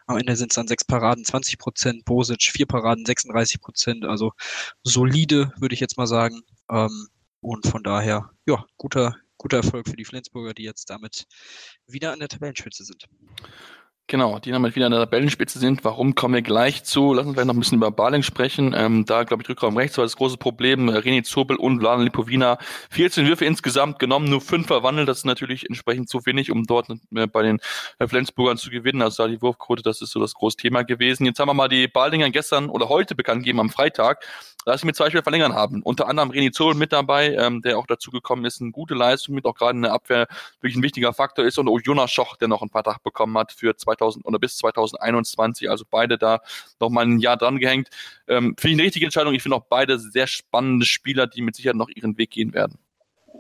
[0.09, 4.05] Am Ende sind es dann sechs Paraden, 20 Prozent, Bosic vier Paraden, 36 Prozent.
[4.05, 4.33] Also
[4.83, 6.43] solide, würde ich jetzt mal sagen.
[6.69, 7.07] Ähm,
[7.39, 11.29] und von daher, ja, guter, guter Erfolg für die Flensburger, die jetzt damit
[11.87, 13.07] wieder an der Tabellenspitze sind.
[14.07, 15.83] Genau, die damit wieder an der Tabellenspitze sind.
[15.83, 17.15] Warum kommen wir gleich zu?
[17.15, 18.75] Lassen wir noch ein bisschen über Baling sprechen.
[18.77, 20.91] Ähm, da, glaube ich, Rückraum rechts war das große Problem.
[20.91, 22.59] René Zobel und Vladan Lipovina.
[22.91, 25.09] 14 Würfe insgesamt genommen, nur fünf verwandelt.
[25.09, 27.61] Das ist natürlich entsprechend zu wenig, um dort äh, bei den
[27.99, 29.01] äh, Flensburgern zu gewinnen.
[29.01, 31.25] Also da die Wurfquote, das ist so das große Thema gewesen.
[31.25, 34.23] Jetzt haben wir mal die Balinger gestern oder heute bekannt gegeben am Freitag
[34.65, 35.83] dass sie mit zwei Spieler verlängern haben.
[35.83, 39.35] Unter anderem René Zoll mit dabei, ähm, der auch dazu gekommen ist, eine gute Leistung
[39.35, 40.27] mit, auch gerade in der Abwehr
[40.61, 43.53] wirklich ein wichtiger Faktor ist und auch Jonas Schoch, der noch einen Vertrag bekommen hat
[43.53, 46.41] für 2000 oder bis 2021, also beide da
[46.81, 47.89] nochmal ein Jahr dran gehängt.
[48.29, 49.35] Ähm, finde ich eine richtige Entscheidung.
[49.35, 52.79] Ich finde auch beide sehr spannende Spieler, die mit Sicherheit noch ihren Weg gehen werden.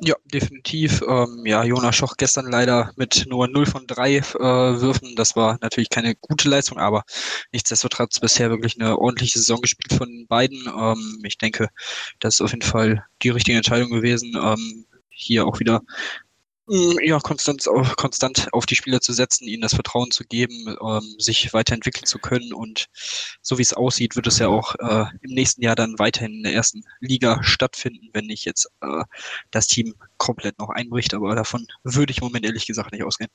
[0.02, 1.02] Ja, definitiv.
[1.08, 4.22] Ähm, ja, Jonas Schoch gestern leider mit nur 0 von 3 äh,
[4.80, 5.14] Würfen.
[5.14, 7.04] Das war natürlich keine gute Leistung, aber
[7.52, 10.66] nichtsdestotrotz bisher wirklich eine ordentliche Saison gespielt von beiden.
[10.66, 11.68] Ähm, ich denke,
[12.18, 14.36] das ist auf jeden Fall die richtige Entscheidung gewesen.
[14.36, 15.80] Ähm, hier auch wieder
[16.66, 21.14] ja, konstant auf, konstant auf die Spieler zu setzen, ihnen das Vertrauen zu geben, ähm,
[21.18, 22.52] sich weiterentwickeln zu können.
[22.52, 22.86] Und
[23.42, 26.42] so wie es aussieht, wird es ja auch äh, im nächsten Jahr dann weiterhin in
[26.42, 29.04] der ersten Liga stattfinden, wenn nicht jetzt äh,
[29.50, 31.14] das Team komplett noch einbricht.
[31.14, 33.30] Aber davon würde ich im Moment ehrlich gesagt nicht ausgehen.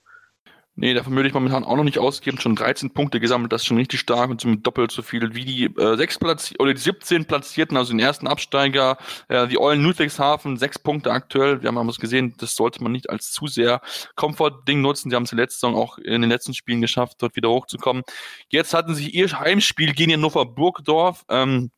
[0.76, 2.40] Nee, davon würde ich momentan auch noch nicht ausgeben.
[2.40, 5.44] Schon 13 Punkte gesammelt, das ist schon richtig stark und somit doppelt so viel wie
[5.44, 9.84] die äh, sechs Platz oder die 17 Platzierten, also den ersten Absteiger, äh, die Eulen
[9.84, 11.62] Ludwigshafen, sechs Punkte aktuell.
[11.62, 13.82] Wir haben es gesehen, das sollte man nicht als zu sehr
[14.16, 15.10] Komfort-Ding nutzen.
[15.10, 17.50] Sie haben es in der letzten Saison auch in den letzten Spielen geschafft, dort wieder
[17.50, 18.04] hochzukommen.
[18.48, 21.26] Jetzt hatten sie ihr Heimspiel gegen Hannover Burgdorf.
[21.30, 21.72] Ähm,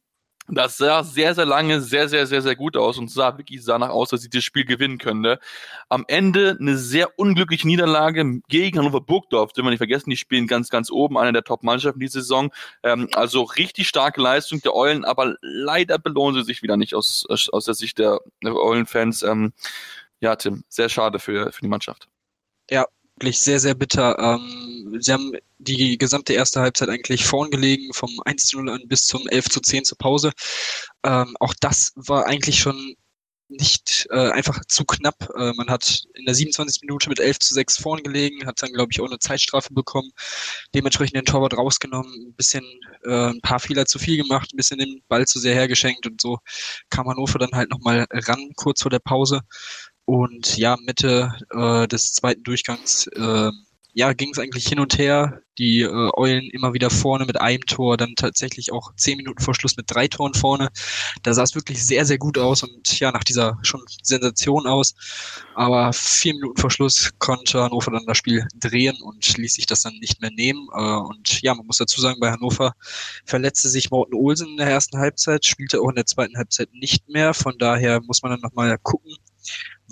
[0.52, 3.80] das sah sehr, sehr lange sehr, sehr, sehr, sehr gut aus und sah wirklich sah
[3.80, 5.40] nach aus, dass sie das Spiel gewinnen könnte.
[5.90, 9.54] Am Ende eine sehr unglückliche Niederlage gegen Hannover Burgdorf.
[9.54, 12.52] Dürfen wir nicht vergessen, die spielen ganz, ganz oben, eine der Top-Mannschaften diese Saison.
[12.84, 17.26] Ähm, also richtig starke Leistung der Eulen, aber leider belohnen sie sich wieder nicht aus,
[17.30, 19.24] aus der Sicht der, der Eulen-Fans.
[19.24, 19.54] Ähm,
[20.20, 22.08] ja, Tim, sehr schade für, für die Mannschaft.
[22.70, 22.86] Ja,
[23.22, 24.18] wirklich sehr, sehr bitter.
[24.18, 28.88] Ähm, sie haben die gesamte erste Halbzeit eigentlich vorn gelegen, vom 1 zu 0 an
[28.88, 30.32] bis zum 11 zu 10 zur Pause.
[31.04, 32.96] Ähm, auch das war eigentlich schon
[33.48, 35.30] nicht äh, einfach zu knapp.
[35.38, 36.82] Äh, man hat in der 27.
[36.82, 40.10] Minute mit 11 zu 6 vorn gelegen, hat dann, glaube ich, auch eine Zeitstrafe bekommen,
[40.74, 42.64] dementsprechend den Torwart rausgenommen, ein bisschen
[43.04, 46.22] äh, ein paar Fehler zu viel gemacht, ein bisschen den Ball zu sehr hergeschenkt und
[46.22, 46.40] so
[46.90, 49.42] kam Hannover dann halt nochmal ran, kurz vor der Pause.
[50.12, 53.50] Und ja, Mitte äh, des zweiten Durchgangs äh,
[53.94, 55.42] ja, ging es eigentlich hin und her.
[55.58, 59.56] Die äh, Eulen immer wieder vorne mit einem Tor, dann tatsächlich auch zehn Minuten vor
[59.56, 60.68] Schluss mit drei Toren vorne.
[61.24, 64.96] Da sah es wirklich sehr, sehr gut aus und ja, nach dieser schon Sensation aus.
[65.56, 69.80] Aber vier Minuten vor Schluss konnte Hannover dann das Spiel drehen und ließ sich das
[69.80, 70.68] dann nicht mehr nehmen.
[70.74, 72.74] Äh, und ja, man muss dazu sagen, bei Hannover
[73.24, 77.08] verletzte sich Morten Olsen in der ersten Halbzeit, spielte auch in der zweiten Halbzeit nicht
[77.08, 77.34] mehr.
[77.34, 79.16] Von daher muss man dann nochmal gucken,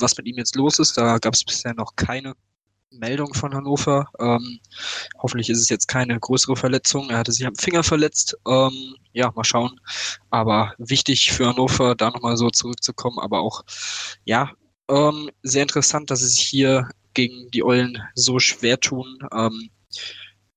[0.02, 0.98] was mit ihm jetzt los ist.
[0.98, 2.36] Da gab es bisher noch keine
[2.92, 4.10] Meldung von Hannover.
[4.20, 4.60] Ähm,
[5.18, 7.10] hoffentlich ist es jetzt keine größere Verletzung.
[7.10, 8.36] Er hatte sich am Finger verletzt.
[8.48, 9.80] Ähm, ja, mal schauen.
[10.30, 13.20] Aber wichtig für Hannover, da nochmal so zurückzukommen.
[13.20, 13.64] Aber auch,
[14.26, 14.52] ja,
[14.90, 19.20] ähm, sehr interessant, dass sich hier gegen die Eulen so schwer tun.
[19.34, 19.70] Ähm,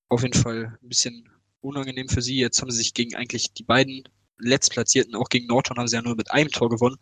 [0.09, 1.29] auf jeden Fall ein bisschen
[1.61, 2.39] unangenehm für sie.
[2.39, 4.05] Jetzt haben sie sich gegen eigentlich die beiden
[4.39, 6.97] Letztplatzierten, auch gegen Norton, haben sie ja nur mit einem Tor gewonnen.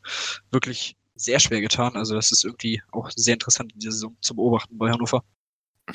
[0.51, 1.97] Wirklich sehr schwer getan.
[1.97, 5.23] Also das ist irgendwie auch sehr interessant in dieser Saison zu beobachten bei Hannover.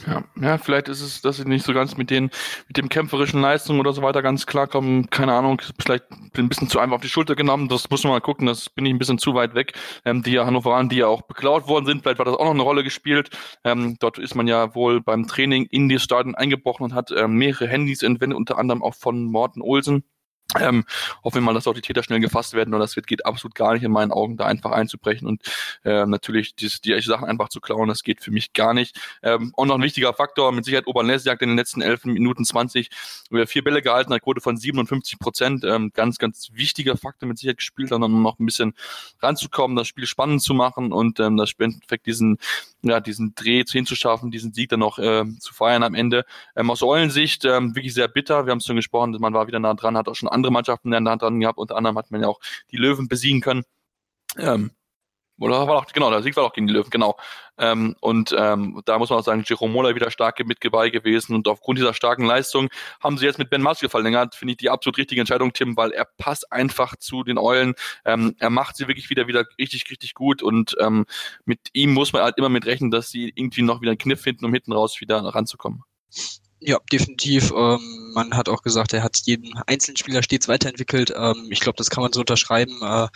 [0.06, 2.30] Ja, ja, vielleicht ist es, dass sie nicht so ganz mit den,
[2.68, 5.10] mit dem kämpferischen Leistungen oder so weiter ganz klar kommen.
[5.10, 7.70] Keine Ahnung, vielleicht bin ein bisschen zu einfach auf die Schulter genommen.
[7.70, 8.46] Das muss man mal gucken.
[8.48, 9.74] Das bin ich ein bisschen zu weit weg.
[10.04, 12.52] Ähm, die ja Hannoveraner, die ja auch beklaut worden sind, vielleicht war das auch noch
[12.52, 13.30] eine Rolle gespielt.
[13.64, 17.36] Ähm, dort ist man ja wohl beim Training in die Stadion eingebrochen und hat ähm,
[17.36, 20.04] mehrere Handys entwendet, unter anderem auch von Morten Olsen.
[20.60, 20.86] Ähm,
[21.24, 23.56] hoffen wir mal, dass auch die Täter schnell gefasst werden und das wird, geht absolut
[23.56, 25.42] gar nicht in meinen Augen, da einfach einzubrechen und
[25.84, 28.98] äh, natürlich die, die Sachen einfach zu klauen, das geht für mich gar nicht.
[29.24, 32.90] Ähm, und noch ein wichtiger Faktor, mit Sicherheit Obernesjagd in den letzten 11 Minuten 20
[33.30, 37.38] über vier Bälle gehalten, eine Quote von 57 Prozent, ähm, ganz, ganz wichtiger Faktor mit
[37.38, 38.74] Sicherheit gespielt, dann noch ein bisschen
[39.22, 42.38] ranzukommen, das Spiel spannend zu machen und ähm, das Endeffekt diesen,
[42.82, 46.26] ja, diesen Dreh hinzuschaffen, diesen Sieg dann noch äh, zu feiern am Ende.
[46.56, 49.60] Ähm, aus Eulensicht ähm, wirklich sehr bitter, wir haben es schon gesprochen, man war wieder
[49.60, 51.58] nah dran, hat auch schon andere Mannschaften in der Hand dran gehabt.
[51.58, 52.40] Unter anderem hat man ja auch
[52.72, 53.64] die Löwen besiegen können.
[54.38, 54.72] Ähm,
[55.38, 57.18] oder war auch, genau, der Sieg war auch gegen die Löwen, genau.
[57.58, 61.36] Ähm, und ähm, da muss man auch sagen, Jerome Mola wieder stark mit dabei gewesen
[61.36, 62.70] und aufgrund dieser starken Leistung
[63.02, 65.92] haben sie jetzt mit Ben Maske verlängert, finde ich die absolut richtige Entscheidung, Tim, weil
[65.92, 67.74] er passt einfach zu den Eulen.
[68.06, 71.06] Ähm, er macht sie wirklich wieder wieder richtig, richtig gut und ähm,
[71.44, 74.22] mit ihm muss man halt immer mit rechnen, dass sie irgendwie noch wieder einen Kniff
[74.22, 75.84] finden, um hinten raus wieder ranzukommen.
[76.68, 77.52] Ja, definitiv.
[77.56, 81.14] Ähm, man hat auch gesagt, er hat jeden einzelnen Spieler stets weiterentwickelt.
[81.16, 82.74] Ähm, ich glaube, das kann man so unterschreiben.
[82.82, 83.08] Äh,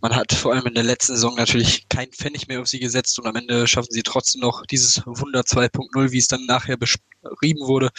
[0.00, 3.16] man hat vor allem in der letzten Saison natürlich kein Pfennig mehr auf sie gesetzt
[3.20, 7.60] und am Ende schaffen sie trotzdem noch dieses Wunder 2.0, wie es dann nachher beschrieben
[7.68, 7.90] wurde.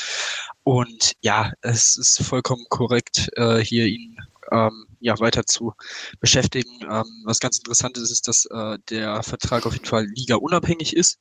[0.64, 4.18] Und ja, es ist vollkommen korrekt, äh, hier ihn
[4.52, 5.74] ähm, ja, weiter zu
[6.20, 6.72] beschäftigen.
[6.90, 10.96] Ähm, was ganz interessant ist, ist, dass äh, der Vertrag auf jeden Fall liga unabhängig
[10.96, 11.20] ist.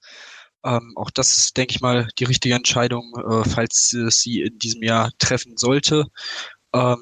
[0.64, 4.58] Ähm, auch das ist, denke ich mal, die richtige Entscheidung, äh, falls es sie in
[4.58, 6.06] diesem Jahr treffen sollte.
[6.74, 6.98] Ähm,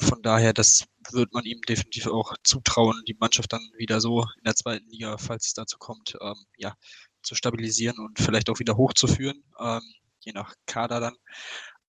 [0.00, 4.44] von daher, das wird man ihm definitiv auch zutrauen, die Mannschaft dann wieder so in
[4.44, 6.74] der zweiten Liga, falls es dazu kommt, ähm, ja,
[7.22, 9.82] zu stabilisieren und vielleicht auch wieder hochzuführen, ähm,
[10.20, 11.16] je nach Kader dann.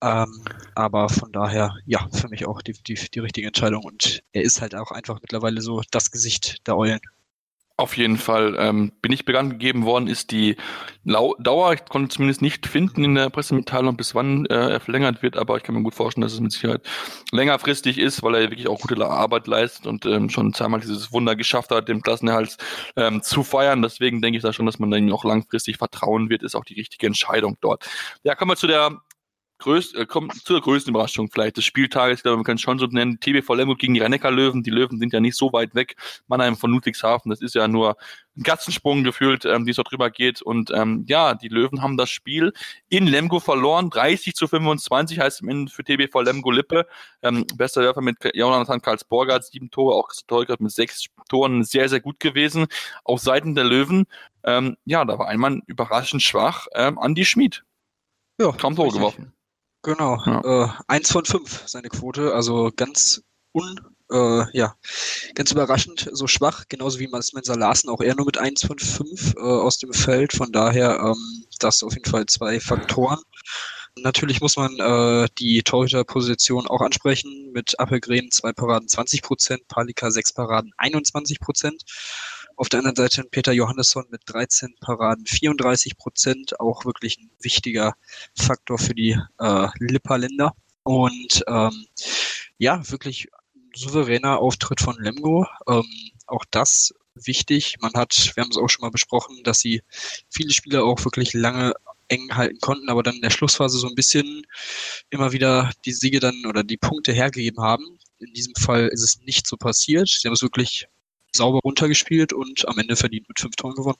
[0.01, 3.83] Ähm, aber von daher, ja, für mich auch definitiv die richtige Entscheidung.
[3.83, 6.99] Und er ist halt auch einfach mittlerweile so das Gesicht der Eulen.
[7.77, 10.55] Auf jeden Fall ähm, bin ich bekannt gegeben worden, ist die
[11.03, 11.73] Lau Dauer.
[11.73, 15.57] Ich konnte zumindest nicht finden in der Pressemitteilung, bis wann äh, er verlängert wird, aber
[15.57, 16.83] ich kann mir gut vorstellen, dass es mit Sicherheit
[17.33, 21.35] längerfristig ist, weil er wirklich auch gute Arbeit leistet und ähm, schon zweimal dieses Wunder
[21.35, 22.55] geschafft hat, den Klassenerhalt
[22.95, 23.81] ähm, zu feiern.
[23.81, 26.75] Deswegen denke ich da schon, dass man dann auch langfristig vertrauen wird, ist auch die
[26.75, 27.85] richtige Entscheidung dort.
[28.23, 29.01] Ja, kommen wir zu der
[29.59, 32.79] größt, äh, kommt zur größten Überraschung vielleicht des Spieltages, ich glaube, man kann es schon
[32.79, 34.63] so nennen, TBV Lemgo gegen die Rennecker Löwen.
[34.63, 35.95] Die Löwen sind ja nicht so weit weg.
[36.27, 37.97] Mannheim von Ludwigshafen, das ist ja nur
[38.37, 40.41] ein Katzensprung gefühlt, ähm, die so drüber geht.
[40.41, 42.53] Und ähm, ja, die Löwen haben das Spiel
[42.89, 43.89] in Lemgo verloren.
[43.89, 46.85] 30 zu 25 heißt im Ende für TBV Lemgo Lippe.
[47.21, 51.89] Ähm, bester Werfer mit Jonathan Karlsborger hat sieben Tore, auch Tolkert mit sechs Toren sehr,
[51.89, 52.67] sehr gut gewesen.
[53.03, 54.05] Auf Seiten der Löwen,
[54.43, 57.63] ähm, ja, da war einmal überraschend schwach ähm, Andi Schmid.
[58.39, 59.34] Ja, kaum Tore geworfen.
[59.85, 60.63] Genau, ja.
[60.63, 63.21] äh, eins von fünf seine Quote, also ganz
[63.53, 63.79] un,
[64.11, 64.73] äh, ja,
[65.35, 69.35] ganz überraschend, so schwach, genauso wie Mensa Larsen, auch er nur mit eins von fünf
[69.35, 73.19] äh, aus dem Feld, von daher ähm, das auf jeden Fall zwei Faktoren.
[73.97, 80.09] Natürlich muss man äh, die Torhüterposition auch ansprechen, mit Appelgren zwei Paraden 20 Prozent, Palika
[80.09, 81.83] sechs Paraden 21 Prozent.
[82.57, 87.95] Auf der anderen Seite Peter Johannesson mit 13 Paraden, 34 Prozent, auch wirklich ein wichtiger
[88.33, 90.53] Faktor für die äh, Lipperländer.
[90.83, 91.85] Und ähm,
[92.57, 93.27] ja, wirklich
[93.75, 95.45] souveräner Auftritt von Lemgo.
[95.67, 95.85] Ähm,
[96.27, 97.75] auch das wichtig.
[97.81, 99.81] Man hat, wir haben es auch schon mal besprochen, dass sie
[100.29, 101.73] viele Spieler auch wirklich lange
[102.07, 104.45] eng halten konnten, aber dann in der Schlussphase so ein bisschen
[105.09, 107.99] immer wieder die Siege dann oder die Punkte hergegeben haben.
[108.19, 110.07] In diesem Fall ist es nicht so passiert.
[110.07, 110.87] Sie haben es wirklich
[111.35, 113.97] sauber runtergespielt und am Ende verdient mit fünf Toren gewonnen.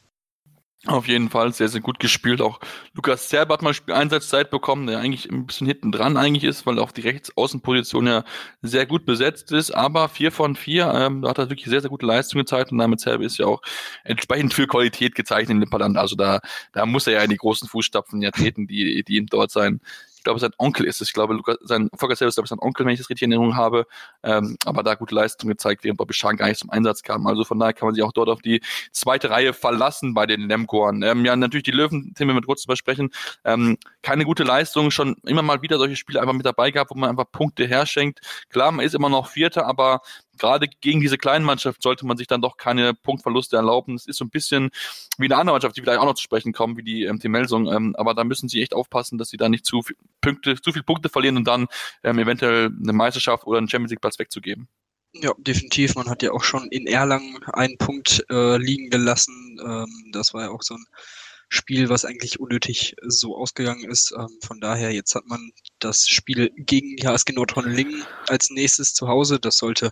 [0.88, 2.42] Auf jeden Fall sehr, sehr gut gespielt.
[2.42, 2.60] Auch
[2.94, 6.78] Lukas Serb hat mal Einsatzzeit bekommen, der eigentlich ein bisschen hinten dran eigentlich ist, weil
[6.78, 8.24] auch die Rechtsaußenposition ja
[8.62, 9.72] sehr gut besetzt ist.
[9.72, 12.78] Aber vier von vier, ähm, da hat er wirklich sehr, sehr gute Leistung gezeigt und
[12.78, 13.62] damit Serb ist ja auch
[14.04, 15.98] entsprechend für Qualität gezeichnet in Lippland.
[15.98, 16.40] Also da,
[16.72, 19.82] da muss er ja in die großen Fußstapfen ja treten, die, die ihm dort sein
[20.26, 21.08] glaube, sein Onkel ist es.
[21.08, 23.32] Ich glaube, Lukas, sein Volker Selbst, glaube ich, sein Onkel, wenn ich das richtig in
[23.32, 23.88] Erinnerung habe.
[24.24, 27.26] Ähm, aber da gute Leistung gezeigt, während Bobby Scharn gar nicht zum Einsatz kam.
[27.28, 28.62] Also von daher kann man sich auch dort auf die
[28.92, 31.02] zweite Reihe verlassen bei den Lemgoren.
[31.04, 33.12] Ähm, ja, natürlich die Löwen, den wir mit kurz drüber sprechen.
[33.46, 36.96] Ähm, keine gute Leistung, schon immer mal wieder solche Spiele einfach mit dabei gehabt, wo
[36.96, 38.20] man einfach Punkte herschenkt.
[38.50, 40.02] Klar, man ist immer noch Vierter, aber
[40.38, 43.96] gerade gegen diese kleinen Mannschaft sollte man sich dann doch keine Punktverluste erlauben.
[43.96, 44.70] Es ist so ein bisschen
[45.18, 47.72] wie eine andere Mannschaft, die vielleicht auch noch zu sprechen kommen, wie die ähm, Melsung.
[47.72, 50.72] Ähm, aber da müssen sie echt aufpassen, dass sie da nicht zu viel Punkte, zu
[50.72, 51.68] viel Punkte verlieren und dann
[52.04, 54.68] ähm, eventuell eine Meisterschaft oder einen Champions League Platz wegzugeben.
[55.14, 55.96] Ja, definitiv.
[55.96, 59.58] Man hat ja auch schon in Erlangen einen Punkt äh, liegen gelassen.
[59.66, 60.86] Ähm, das war ja auch so ein
[61.50, 64.14] Spiel, was eigentlich unnötig so ausgegangen ist.
[64.18, 69.08] Ähm, von daher, jetzt hat man das Spiel gegen die HSG Nordhorn-Lingen als nächstes zu
[69.08, 69.40] Hause.
[69.40, 69.92] Das sollte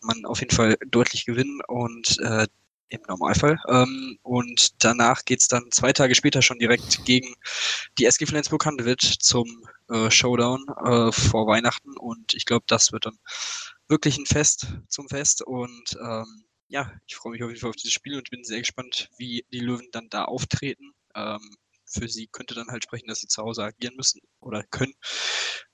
[0.00, 2.46] man auf jeden Fall deutlich gewinnen und äh,
[2.88, 3.58] im Normalfall.
[3.68, 7.34] Ähm, und danach geht's dann zwei Tage später schon direkt gegen
[7.98, 11.96] die SG Flensburg-Handewitt zum äh, Showdown äh, vor Weihnachten.
[11.96, 13.18] Und ich glaube, das wird dann
[13.88, 15.42] wirklich ein Fest zum Fest.
[15.42, 18.58] Und ähm, ja, ich freue mich auf jeden Fall auf dieses Spiel und bin sehr
[18.58, 20.92] gespannt, wie die Löwen dann da auftreten.
[21.14, 24.94] Ähm, für sie könnte dann halt sprechen, dass sie zu Hause agieren müssen oder können.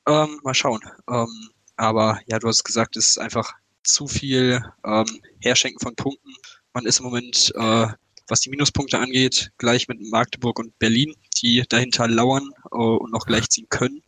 [0.06, 0.82] Ähm, mal schauen.
[1.08, 3.52] Ähm, aber ja, du hast gesagt, es ist einfach
[3.82, 6.34] zu viel ähm, Herschenken von Punkten.
[6.74, 7.86] Man ist im Moment, äh,
[8.28, 13.26] was die Minuspunkte angeht, gleich mit Magdeburg und Berlin, die dahinter lauern äh, und noch
[13.26, 14.02] gleichziehen können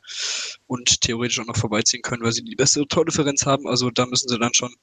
[0.67, 3.67] und theoretisch auch noch vorbeiziehen können, weil sie die beste Tordifferenz haben.
[3.67, 4.75] Also da müssen sie dann schon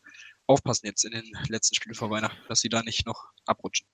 [0.51, 3.87] aufpassen jetzt in den letzten Spielen vor Weihnachten, dass sie da nicht noch abrutschen.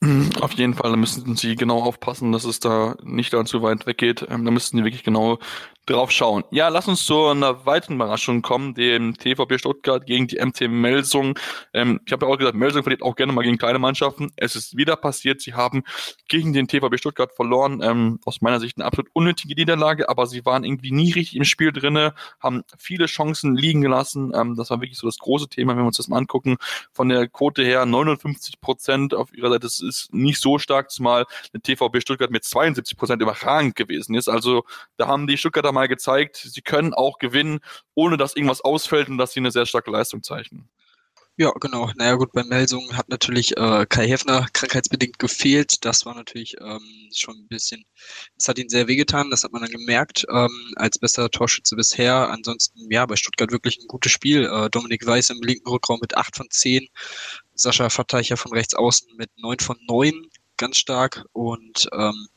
[0.00, 3.86] Mhm, auf jeden Fall, da müssen sie genau aufpassen, dass es da nicht allzu weit
[3.86, 4.26] weggeht.
[4.28, 5.38] Ähm, da müssten sie wirklich genau
[5.86, 6.44] drauf schauen.
[6.50, 11.38] Ja, lass uns zu einer weiteren Überraschung kommen, dem TVB Stuttgart gegen die MT Melsung.
[11.72, 14.32] Ähm, ich habe ja auch gesagt, Melsung verliert auch gerne mal gegen kleine Mannschaften.
[14.36, 15.84] Es ist wieder passiert, sie haben
[16.28, 17.80] gegen den TVB Stuttgart verloren.
[17.82, 21.44] Ähm, aus meiner Sicht eine absolut unnötige Niederlage, aber sie waren irgendwie nie richtig im
[21.44, 24.32] Spiel drinne, haben viele Chancen liegen gelassen.
[24.34, 26.56] Ähm, das war wirklich so das große Thema, wenn wir uns das mal angucken.
[26.92, 31.26] Von der Quote her 59 Prozent auf ihrer Seite, das ist nicht so stark, zumal
[31.54, 34.28] der TVB Stuttgart mit 72 Prozent überragend gewesen ist.
[34.28, 34.64] Also
[34.96, 37.60] da haben die Stuttgarter mal gezeigt, sie können auch gewinnen,
[37.94, 40.68] ohne dass irgendwas ausfällt und dass sie eine sehr starke Leistung zeichnen.
[41.38, 41.90] Ja, genau.
[41.96, 45.84] Naja gut, bei Melsungen hat natürlich äh, Kai Hefner krankheitsbedingt gefehlt.
[45.84, 47.84] Das war natürlich ähm, schon ein bisschen,
[48.38, 52.30] das hat ihn sehr wehgetan, das hat man dann gemerkt, ähm, als bester Torschütze bisher.
[52.30, 54.46] Ansonsten, ja, bei Stuttgart wirklich ein gutes Spiel.
[54.46, 56.88] Äh, Dominik Weiß im linken Rückraum mit 8 von 10,
[57.54, 60.14] Sascha Verteicher von rechts außen mit 9 von 9,
[60.56, 61.26] ganz stark.
[61.32, 62.28] Und ähm,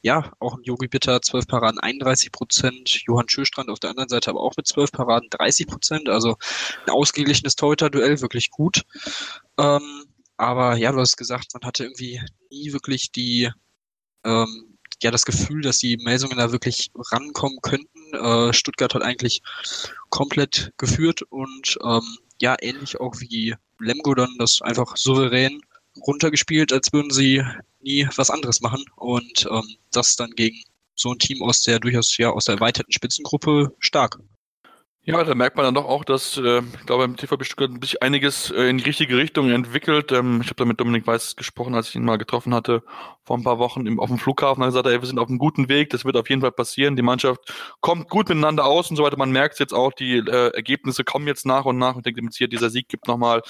[0.00, 3.02] ja, auch ein Yogi Bitter, 12 Paraden, 31 Prozent.
[3.06, 6.08] Johann Schöstrand auf der anderen Seite aber auch mit 12 Paraden, 30 Prozent.
[6.08, 6.36] Also
[6.86, 8.82] ein ausgeglichenes Torhüter-Duell, wirklich gut.
[9.58, 10.04] Ähm,
[10.36, 13.50] aber ja, du hast gesagt, man hatte irgendwie nie wirklich die,
[14.24, 18.14] ähm, ja, das Gefühl, dass die Melsungen da wirklich rankommen könnten.
[18.14, 19.42] Äh, Stuttgart hat eigentlich
[20.10, 25.60] komplett geführt und ähm, ja, ähnlich auch wie Lemgo dann das einfach souverän
[26.06, 27.42] runtergespielt, als würden sie
[27.80, 28.84] nie was anderes machen.
[28.96, 30.58] Und ähm, das dann gegen
[30.94, 34.18] so ein Team aus der durchaus ja aus der erweiterten Spitzengruppe stark.
[35.04, 38.00] Ja, da merkt man dann doch auch, dass, äh, ich glaube, im TVB Stuttgart sich
[38.04, 40.12] einiges äh, in die richtige Richtung entwickelt.
[40.12, 42.84] Ähm, ich habe da mit Dominik Weiß gesprochen, als ich ihn mal getroffen hatte
[43.24, 44.62] vor ein paar Wochen im, auf dem Flughafen.
[44.62, 46.52] Er hat gesagt, ey, wir sind auf einem guten Weg, das wird auf jeden Fall
[46.52, 46.94] passieren.
[46.94, 47.40] Die Mannschaft
[47.80, 49.16] kommt gut miteinander aus und so weiter.
[49.16, 51.96] Man merkt jetzt auch, die äh, Ergebnisse kommen jetzt nach und nach.
[51.96, 53.42] Und ich denke, hier dieser Sieg gibt nochmal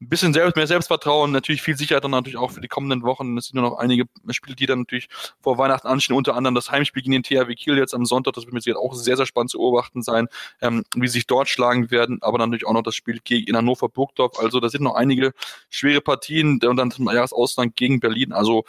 [0.00, 3.38] ein bisschen selbst, mehr Selbstvertrauen, natürlich viel Sicherheit dann natürlich auch für die kommenden Wochen.
[3.38, 5.08] Es sind nur noch einige Spiele, die dann natürlich
[5.40, 8.34] vor Weihnachten anstehen, unter anderem das Heimspiel gegen den THW Kiel jetzt am Sonntag.
[8.34, 10.28] Das wird mir sicher auch sehr, sehr spannend zu beobachten sein,
[10.60, 13.88] ähm, wie sich dort schlagen werden, aber dann natürlich auch noch das Spiel gegen Hannover
[13.88, 14.38] Burgdorf.
[14.38, 15.32] Also da sind noch einige
[15.70, 18.32] schwere Partien und dann zum Jahresausland gegen Berlin.
[18.34, 18.64] Also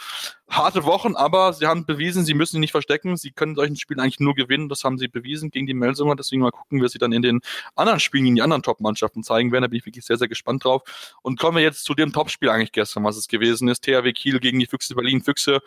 [0.50, 3.18] harte Wochen, aber sie haben bewiesen, sie müssen sie nicht verstecken.
[3.18, 4.70] Sie können solchen Spielen eigentlich nur gewinnen.
[4.70, 6.16] Das haben sie bewiesen gegen die Melsunger.
[6.16, 7.42] Deswegen mal gucken, wie sie dann in den
[7.76, 9.64] anderen Spielen gegen die anderen Top-Mannschaften zeigen werden.
[9.64, 10.84] Da bin ich wirklich sehr, sehr gespannt drauf.
[11.22, 13.84] Und kommen wir jetzt zu dem Topspiel eigentlich gestern, was es gewesen ist.
[13.84, 15.22] THW Kiel gegen die Füchse Berlin.
[15.22, 15.62] Füchse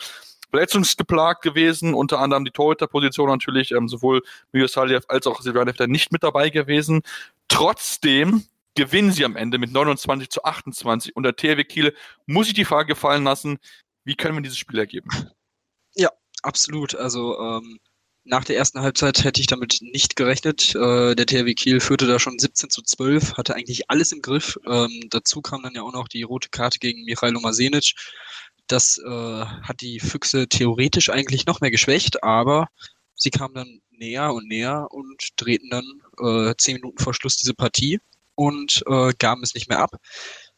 [0.51, 6.13] verletzungsgeplagt gewesen, unter anderem die Torhüterposition natürlich, ähm, sowohl Saljev als auch Silvan Hefter nicht
[6.13, 7.03] mit dabei gewesen.
[7.49, 11.95] Trotzdem gewinnen sie am Ende mit 29 zu 28 und der THW Kiel
[12.27, 13.59] muss ich die Frage fallen lassen,
[14.11, 15.09] wie können wir dieses Spiel ergeben?
[15.95, 16.11] Ja,
[16.43, 16.97] absolut.
[16.97, 17.79] Also ähm,
[18.25, 20.75] nach der ersten Halbzeit hätte ich damit nicht gerechnet.
[20.75, 24.59] Äh, der THW Kiel führte da schon 17 zu 12, hatte eigentlich alles im Griff.
[24.67, 27.95] Ähm, dazu kam dann ja auch noch die rote Karte gegen Michailo Masenic.
[28.67, 32.67] Das äh, hat die Füchse theoretisch eigentlich noch mehr geschwächt, aber
[33.15, 35.85] sie kamen dann näher und näher und drehten dann
[36.19, 38.01] äh, zehn Minuten vor Schluss diese Partie
[38.35, 39.93] und äh, gaben es nicht mehr ab.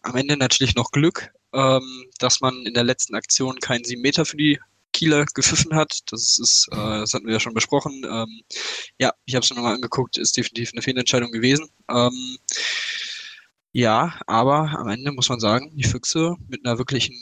[0.01, 4.25] Am Ende natürlich noch Glück, ähm, dass man in der letzten Aktion keinen 7 Meter
[4.25, 4.59] für die
[4.93, 6.01] Kieler gepfiffen hat.
[6.11, 8.05] Das ist, äh, das hatten wir ja schon besprochen.
[8.09, 8.43] Ähm,
[8.99, 11.69] ja, ich habe es nochmal angeguckt, ist definitiv eine Fehlentscheidung gewesen.
[11.91, 12.39] Ähm,
[13.73, 17.17] ja, aber am Ende muss man sagen, die Füchse mit einer wirklichen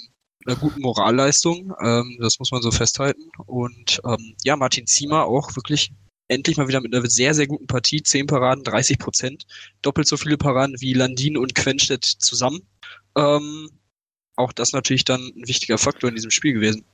[0.46, 3.30] einer guten Moralleistung, ähm, das muss man so festhalten.
[3.46, 5.92] Und ähm, ja, Martin Ziemer auch wirklich
[6.28, 8.02] endlich mal wieder mit einer sehr, sehr guten Partie.
[8.02, 9.46] Zehn Paraden, 30 Prozent.
[9.82, 12.60] Doppelt so viele Paraden wie Landin und Quenstedt zusammen.
[13.16, 13.68] Ähm,
[14.40, 16.84] auch das natürlich dann ein wichtiger Faktor in diesem Spiel gewesen.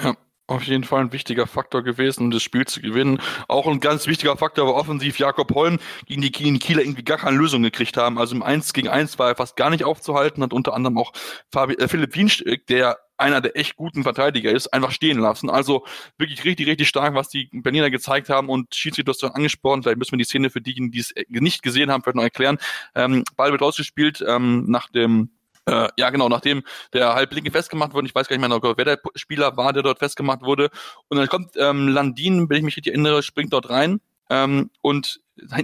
[0.00, 0.16] Ja,
[0.50, 3.22] auf jeden Fall ein wichtiger Faktor gewesen, um das Spiel zu gewinnen.
[3.46, 7.36] Auch ein ganz wichtiger Faktor war offensiv Jakob Holm, gegen die, Kieler irgendwie gar keine
[7.36, 8.18] Lösung gekriegt haben.
[8.18, 11.12] Also im 1 gegen 1 war er fast gar nicht aufzuhalten, hat unter anderem auch
[11.52, 15.50] Fabi, äh, Philipp Wienstück, der einer der echt guten Verteidiger ist, einfach stehen lassen.
[15.50, 15.84] Also
[16.18, 19.84] wirklich richtig, richtig stark, was die Berliner gezeigt haben und Schiedsrichter hast du angesprochen.
[19.84, 22.58] Vielleicht müssen wir die Szene für diejenigen, die es nicht gesehen haben, vielleicht noch erklären.
[22.96, 25.30] Ähm, Ball wird rausgespielt ähm, nach dem
[25.70, 28.84] äh, ja, genau, nachdem der Halblinke festgemacht wurde, ich weiß gar nicht mehr, noch, wer
[28.84, 30.70] der Spieler war, der dort festgemacht wurde.
[31.08, 34.00] Und dann kommt ähm, Landin, wenn ich mich richtig erinnere, springt dort rein.
[34.30, 35.20] Ähm, und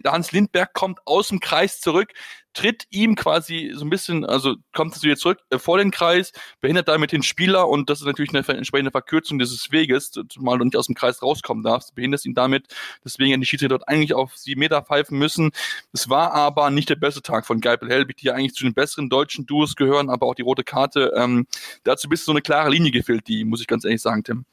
[0.07, 2.13] Hans Lindberg kommt aus dem Kreis zurück,
[2.57, 6.33] tritt ihm quasi so ein bisschen, also kommt zu wieder zurück äh, vor den Kreis,
[6.63, 10.65] behindert damit den Spieler und das ist natürlich eine entsprechende Verkürzung dieses Weges, zumal du
[10.65, 14.15] nicht aus dem Kreis rauskommen darfst, behinderst ihn damit, deswegen hätten die Schiedsrichter dort eigentlich
[14.15, 15.51] auf sieben Meter pfeifen müssen.
[15.93, 18.73] Es war aber nicht der beste Tag von Geipel Helbig, die ja eigentlich zu den
[18.73, 21.47] besseren deutschen Duos gehören, aber auch die rote Karte, ähm,
[21.85, 24.47] dazu bist so eine klare Linie gefehlt, die muss ich ganz ehrlich sagen, Tim.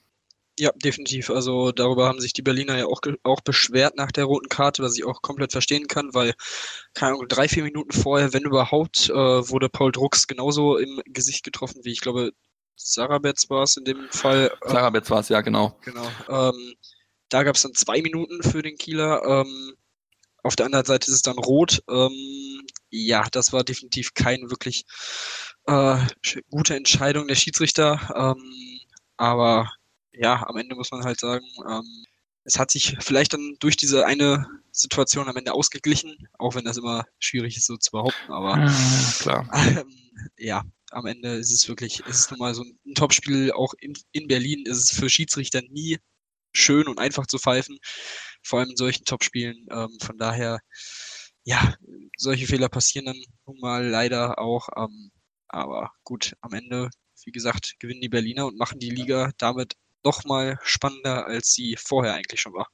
[0.60, 1.32] Ja, definitiv.
[1.32, 4.96] Also darüber haben sich die Berliner ja auch, auch beschwert nach der roten Karte, was
[4.96, 6.36] ich auch komplett verstehen kann, weil,
[6.94, 11.44] keine Ahnung, drei, vier Minuten vorher, wenn überhaupt, äh, wurde Paul Drucks genauso im Gesicht
[11.44, 12.34] getroffen, wie ich glaube,
[12.76, 14.52] Sarabetz war es in dem Fall.
[14.62, 15.80] Äh, Sarabetz war es, ja, genau.
[15.82, 16.08] Genau.
[16.30, 16.76] Ähm,
[17.30, 19.24] da gab es dann zwei Minuten für den Kieler.
[19.26, 19.74] Ähm,
[20.44, 21.82] auf der anderen Seite ist es dann rot.
[21.90, 22.62] Ähm,
[22.92, 24.86] ja, das war definitiv keine wirklich
[25.66, 25.98] äh,
[26.52, 28.36] gute Entscheidung der Schiedsrichter.
[28.38, 28.80] Ähm,
[29.18, 29.72] aber
[30.14, 32.06] ja, am Ende muss man halt sagen, ähm,
[32.46, 36.78] es hat sich vielleicht dann durch diese eine Situation am Ende ausgeglichen, auch wenn das
[36.78, 39.50] immer schwierig ist so zu behaupten, aber ja, klar.
[39.84, 43.74] Ähm, ja, am Ende ist es wirklich, ist es nun mal so ein Topspiel, auch
[43.80, 45.98] in, in Berlin ist es für Schiedsrichter nie
[46.54, 47.78] schön und einfach zu pfeifen,
[48.44, 49.66] vor allem in solchen Topspielen.
[49.72, 50.60] Ähm, von daher,
[51.44, 51.76] ja,
[52.18, 54.70] solche Fehler passieren dann nun mal leider auch.
[54.78, 55.12] Ähm,
[55.48, 56.90] aber gut, am Ende,
[57.26, 61.76] wie gesagt, gewinnen die Berliner und machen die Liga damit noch mal spannender, als sie
[61.78, 62.68] vorher eigentlich schon war.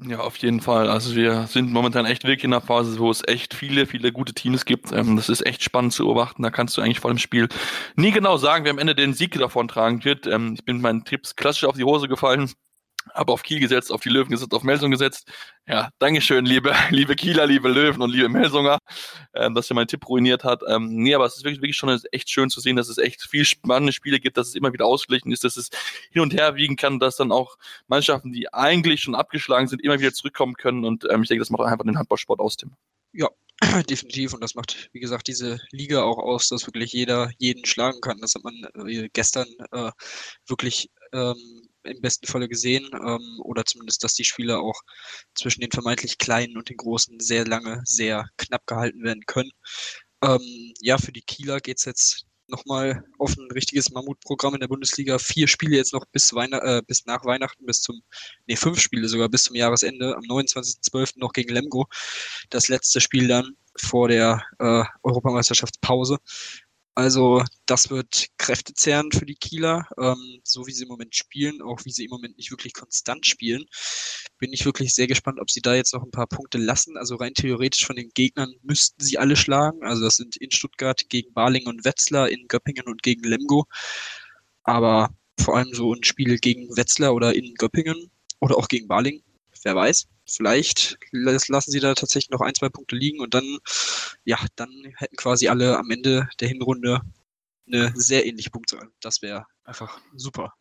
[0.00, 0.88] Ja, auf jeden Fall.
[0.88, 4.32] Also wir sind momentan echt wirklich in einer Phase, wo es echt viele, viele gute
[4.32, 4.92] Teams gibt.
[4.92, 6.42] Ähm, das ist echt spannend zu beobachten.
[6.44, 7.48] Da kannst du eigentlich vor dem Spiel
[7.96, 10.28] nie genau sagen, wer am Ende den Sieg davon tragen wird.
[10.28, 12.52] Ähm, ich bin mit meinen Tipps klassisch auf die Hose gefallen
[13.14, 15.30] habe auf Kiel gesetzt, auf die Löwen gesetzt, auf Melsung gesetzt.
[15.66, 18.78] Ja, Dankeschön, liebe, liebe Kieler, liebe Löwen und liebe Melsunger,
[19.34, 20.62] ähm, dass ihr meinen Tipp ruiniert hat.
[20.68, 23.22] Ähm, nee, aber es ist wirklich, wirklich schon echt schön zu sehen, dass es echt
[23.22, 25.70] viel spannende Spiele gibt, dass es immer wieder ausgeglichen ist, dass es
[26.10, 29.98] hin und her wiegen kann, dass dann auch Mannschaften, die eigentlich schon abgeschlagen sind, immer
[29.98, 30.84] wieder zurückkommen können.
[30.84, 32.72] Und ähm, ich denke, das macht einfach den Handballsport aus, Tim.
[33.12, 33.28] Ja,
[33.88, 34.34] definitiv.
[34.34, 38.18] Und das macht, wie gesagt, diese Liga auch aus, dass wirklich jeder jeden schlagen kann.
[38.20, 38.54] Das hat man
[38.86, 39.90] äh, gestern äh,
[40.46, 44.80] wirklich ähm, im besten Falle gesehen ähm, oder zumindest, dass die Spiele auch
[45.34, 49.50] zwischen den vermeintlich kleinen und den großen sehr lange, sehr knapp gehalten werden können.
[50.22, 54.68] Ähm, ja, für die Kieler geht es jetzt nochmal auf ein richtiges Mammutprogramm in der
[54.68, 55.18] Bundesliga.
[55.18, 58.02] Vier Spiele jetzt noch bis, Weihn äh, bis nach Weihnachten, bis zum,
[58.46, 61.18] nee, fünf Spiele sogar bis zum Jahresende, am 29.12.
[61.18, 61.86] noch gegen Lemgo.
[62.50, 66.18] Das letzte Spiel dann vor der äh, Europameisterschaftspause.
[66.98, 71.84] Also das wird kräftezehrend für die Kieler, ähm, so wie sie im Moment spielen, auch
[71.84, 73.66] wie sie im Moment nicht wirklich konstant spielen.
[74.38, 76.96] Bin ich wirklich sehr gespannt, ob sie da jetzt noch ein paar Punkte lassen.
[76.96, 79.84] Also rein theoretisch von den Gegnern müssten sie alle schlagen.
[79.84, 83.66] Also das sind in Stuttgart gegen Barling und Wetzlar, in Göppingen und gegen Lemgo.
[84.64, 89.22] Aber vor allem so ein Spiel gegen Wetzlar oder in Göppingen oder auch gegen Barling,
[89.64, 93.58] wer weiß vielleicht lassen sie da tatsächlich noch ein, zwei Punkte liegen und dann,
[94.24, 97.00] ja, dann hätten quasi alle am Ende der Hinrunde
[97.66, 98.88] eine sehr ähnliche Punktzahl.
[99.00, 100.54] Das wäre einfach super.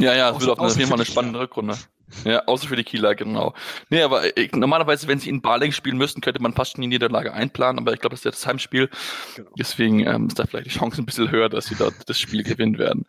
[0.00, 1.76] Ja, ja, es wird auf jeden Fall eine spannende Rückrunde.
[2.24, 3.54] Ja, außer für die Kieler, genau.
[3.88, 6.88] Nee, aber ich, normalerweise, wenn sie in Baling spielen müssten, könnte man fast schon die
[6.88, 8.90] Niederlage einplanen, aber ich glaube, das ist ja das Heimspiel.
[9.36, 9.50] Genau.
[9.58, 12.42] Deswegen ähm, ist da vielleicht die Chance ein bisschen höher, dass sie dort das Spiel
[12.44, 13.06] gewinnen werden.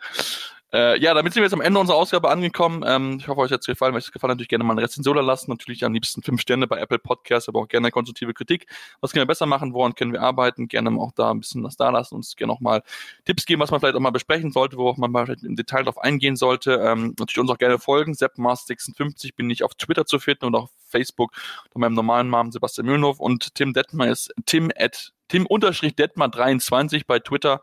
[0.75, 2.83] Äh, ja, damit sind wir jetzt am Ende unserer Ausgabe angekommen.
[2.85, 3.93] Ähm, ich hoffe, euch hat es gefallen.
[3.93, 5.49] Wenn euch es gefallen hat, natürlich gerne mal eine Rezension lassen.
[5.49, 8.67] Natürlich am liebsten fünf Sterne bei Apple Podcasts, aber auch gerne konstruktive Kritik.
[8.99, 9.73] Was können wir besser machen?
[9.73, 10.67] Woran können wir arbeiten?
[10.67, 12.15] Gerne auch da ein bisschen was da lassen.
[12.15, 12.83] Uns gerne auch mal
[13.23, 15.97] Tipps geben, was man vielleicht auch mal besprechen sollte, worauf man mal im Detail drauf
[15.97, 16.73] eingehen sollte.
[16.73, 18.11] Ähm, natürlich uns auch gerne folgen.
[18.11, 21.31] SeppMars56 bin ich auf Twitter zu finden und auf Facebook
[21.71, 27.61] von meinem normalen Namen Sebastian Mühlenhof und Tim Detmer ist Tim at Tim-Detmer23 bei Twitter.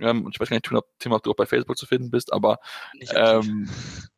[0.00, 2.32] Ähm, und ich weiß gar nicht, Tim, ob du auch bei Facebook zu finden bist,
[2.32, 2.58] aber
[3.14, 3.68] ähm,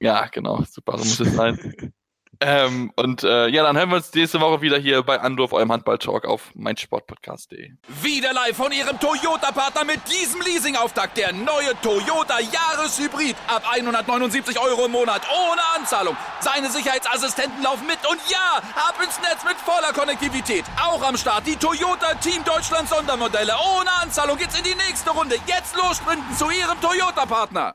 [0.01, 1.93] ja, genau, super, so muss es sein.
[2.41, 5.73] Ähm, und äh, ja, dann hören wir uns nächste Woche wieder hier bei Anruf, eurem
[5.73, 7.73] Handball-Talk auf meinsportpodcast.de.
[8.03, 11.17] Wieder live von Ihrem Toyota-Partner mit diesem Leasing-Auftakt.
[11.17, 13.37] Der neue Toyota Jahreshybrid.
[13.47, 15.23] Ab 179 Euro im Monat.
[15.31, 16.17] Ohne Anzahlung.
[16.41, 17.99] Seine Sicherheitsassistenten laufen mit.
[18.09, 20.65] Und ja, ab ins Netz mit voller Konnektivität.
[20.83, 23.53] Auch am Start die Toyota Team Deutschland Sondermodelle.
[23.79, 25.37] Ohne Anzahlung geht's in die nächste Runde.
[25.47, 27.75] Jetzt los sprinten zu Ihrem Toyota-Partner.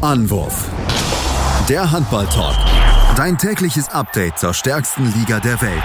[0.00, 0.68] Anwurf.
[1.72, 2.54] Der Handball-Talk.
[3.16, 5.82] Dein tägliches Update zur stärksten Liga der Welt.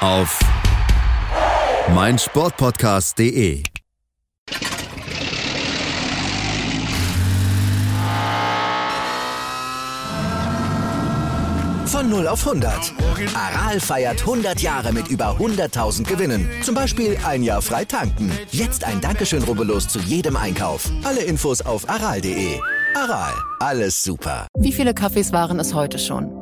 [0.00, 0.40] Auf
[1.94, 3.62] meinsportpodcast.de.
[11.86, 12.92] Von 0 auf 100.
[13.32, 16.50] Aral feiert 100 Jahre mit über 100.000 Gewinnen.
[16.62, 18.36] Zum Beispiel ein Jahr frei tanken.
[18.50, 20.90] Jetzt ein Dankeschön, rubbellos zu jedem Einkauf.
[21.04, 22.58] Alle Infos auf aral.de.
[22.94, 24.46] Aral, alles super.
[24.58, 26.41] Wie viele Kaffees waren es heute schon?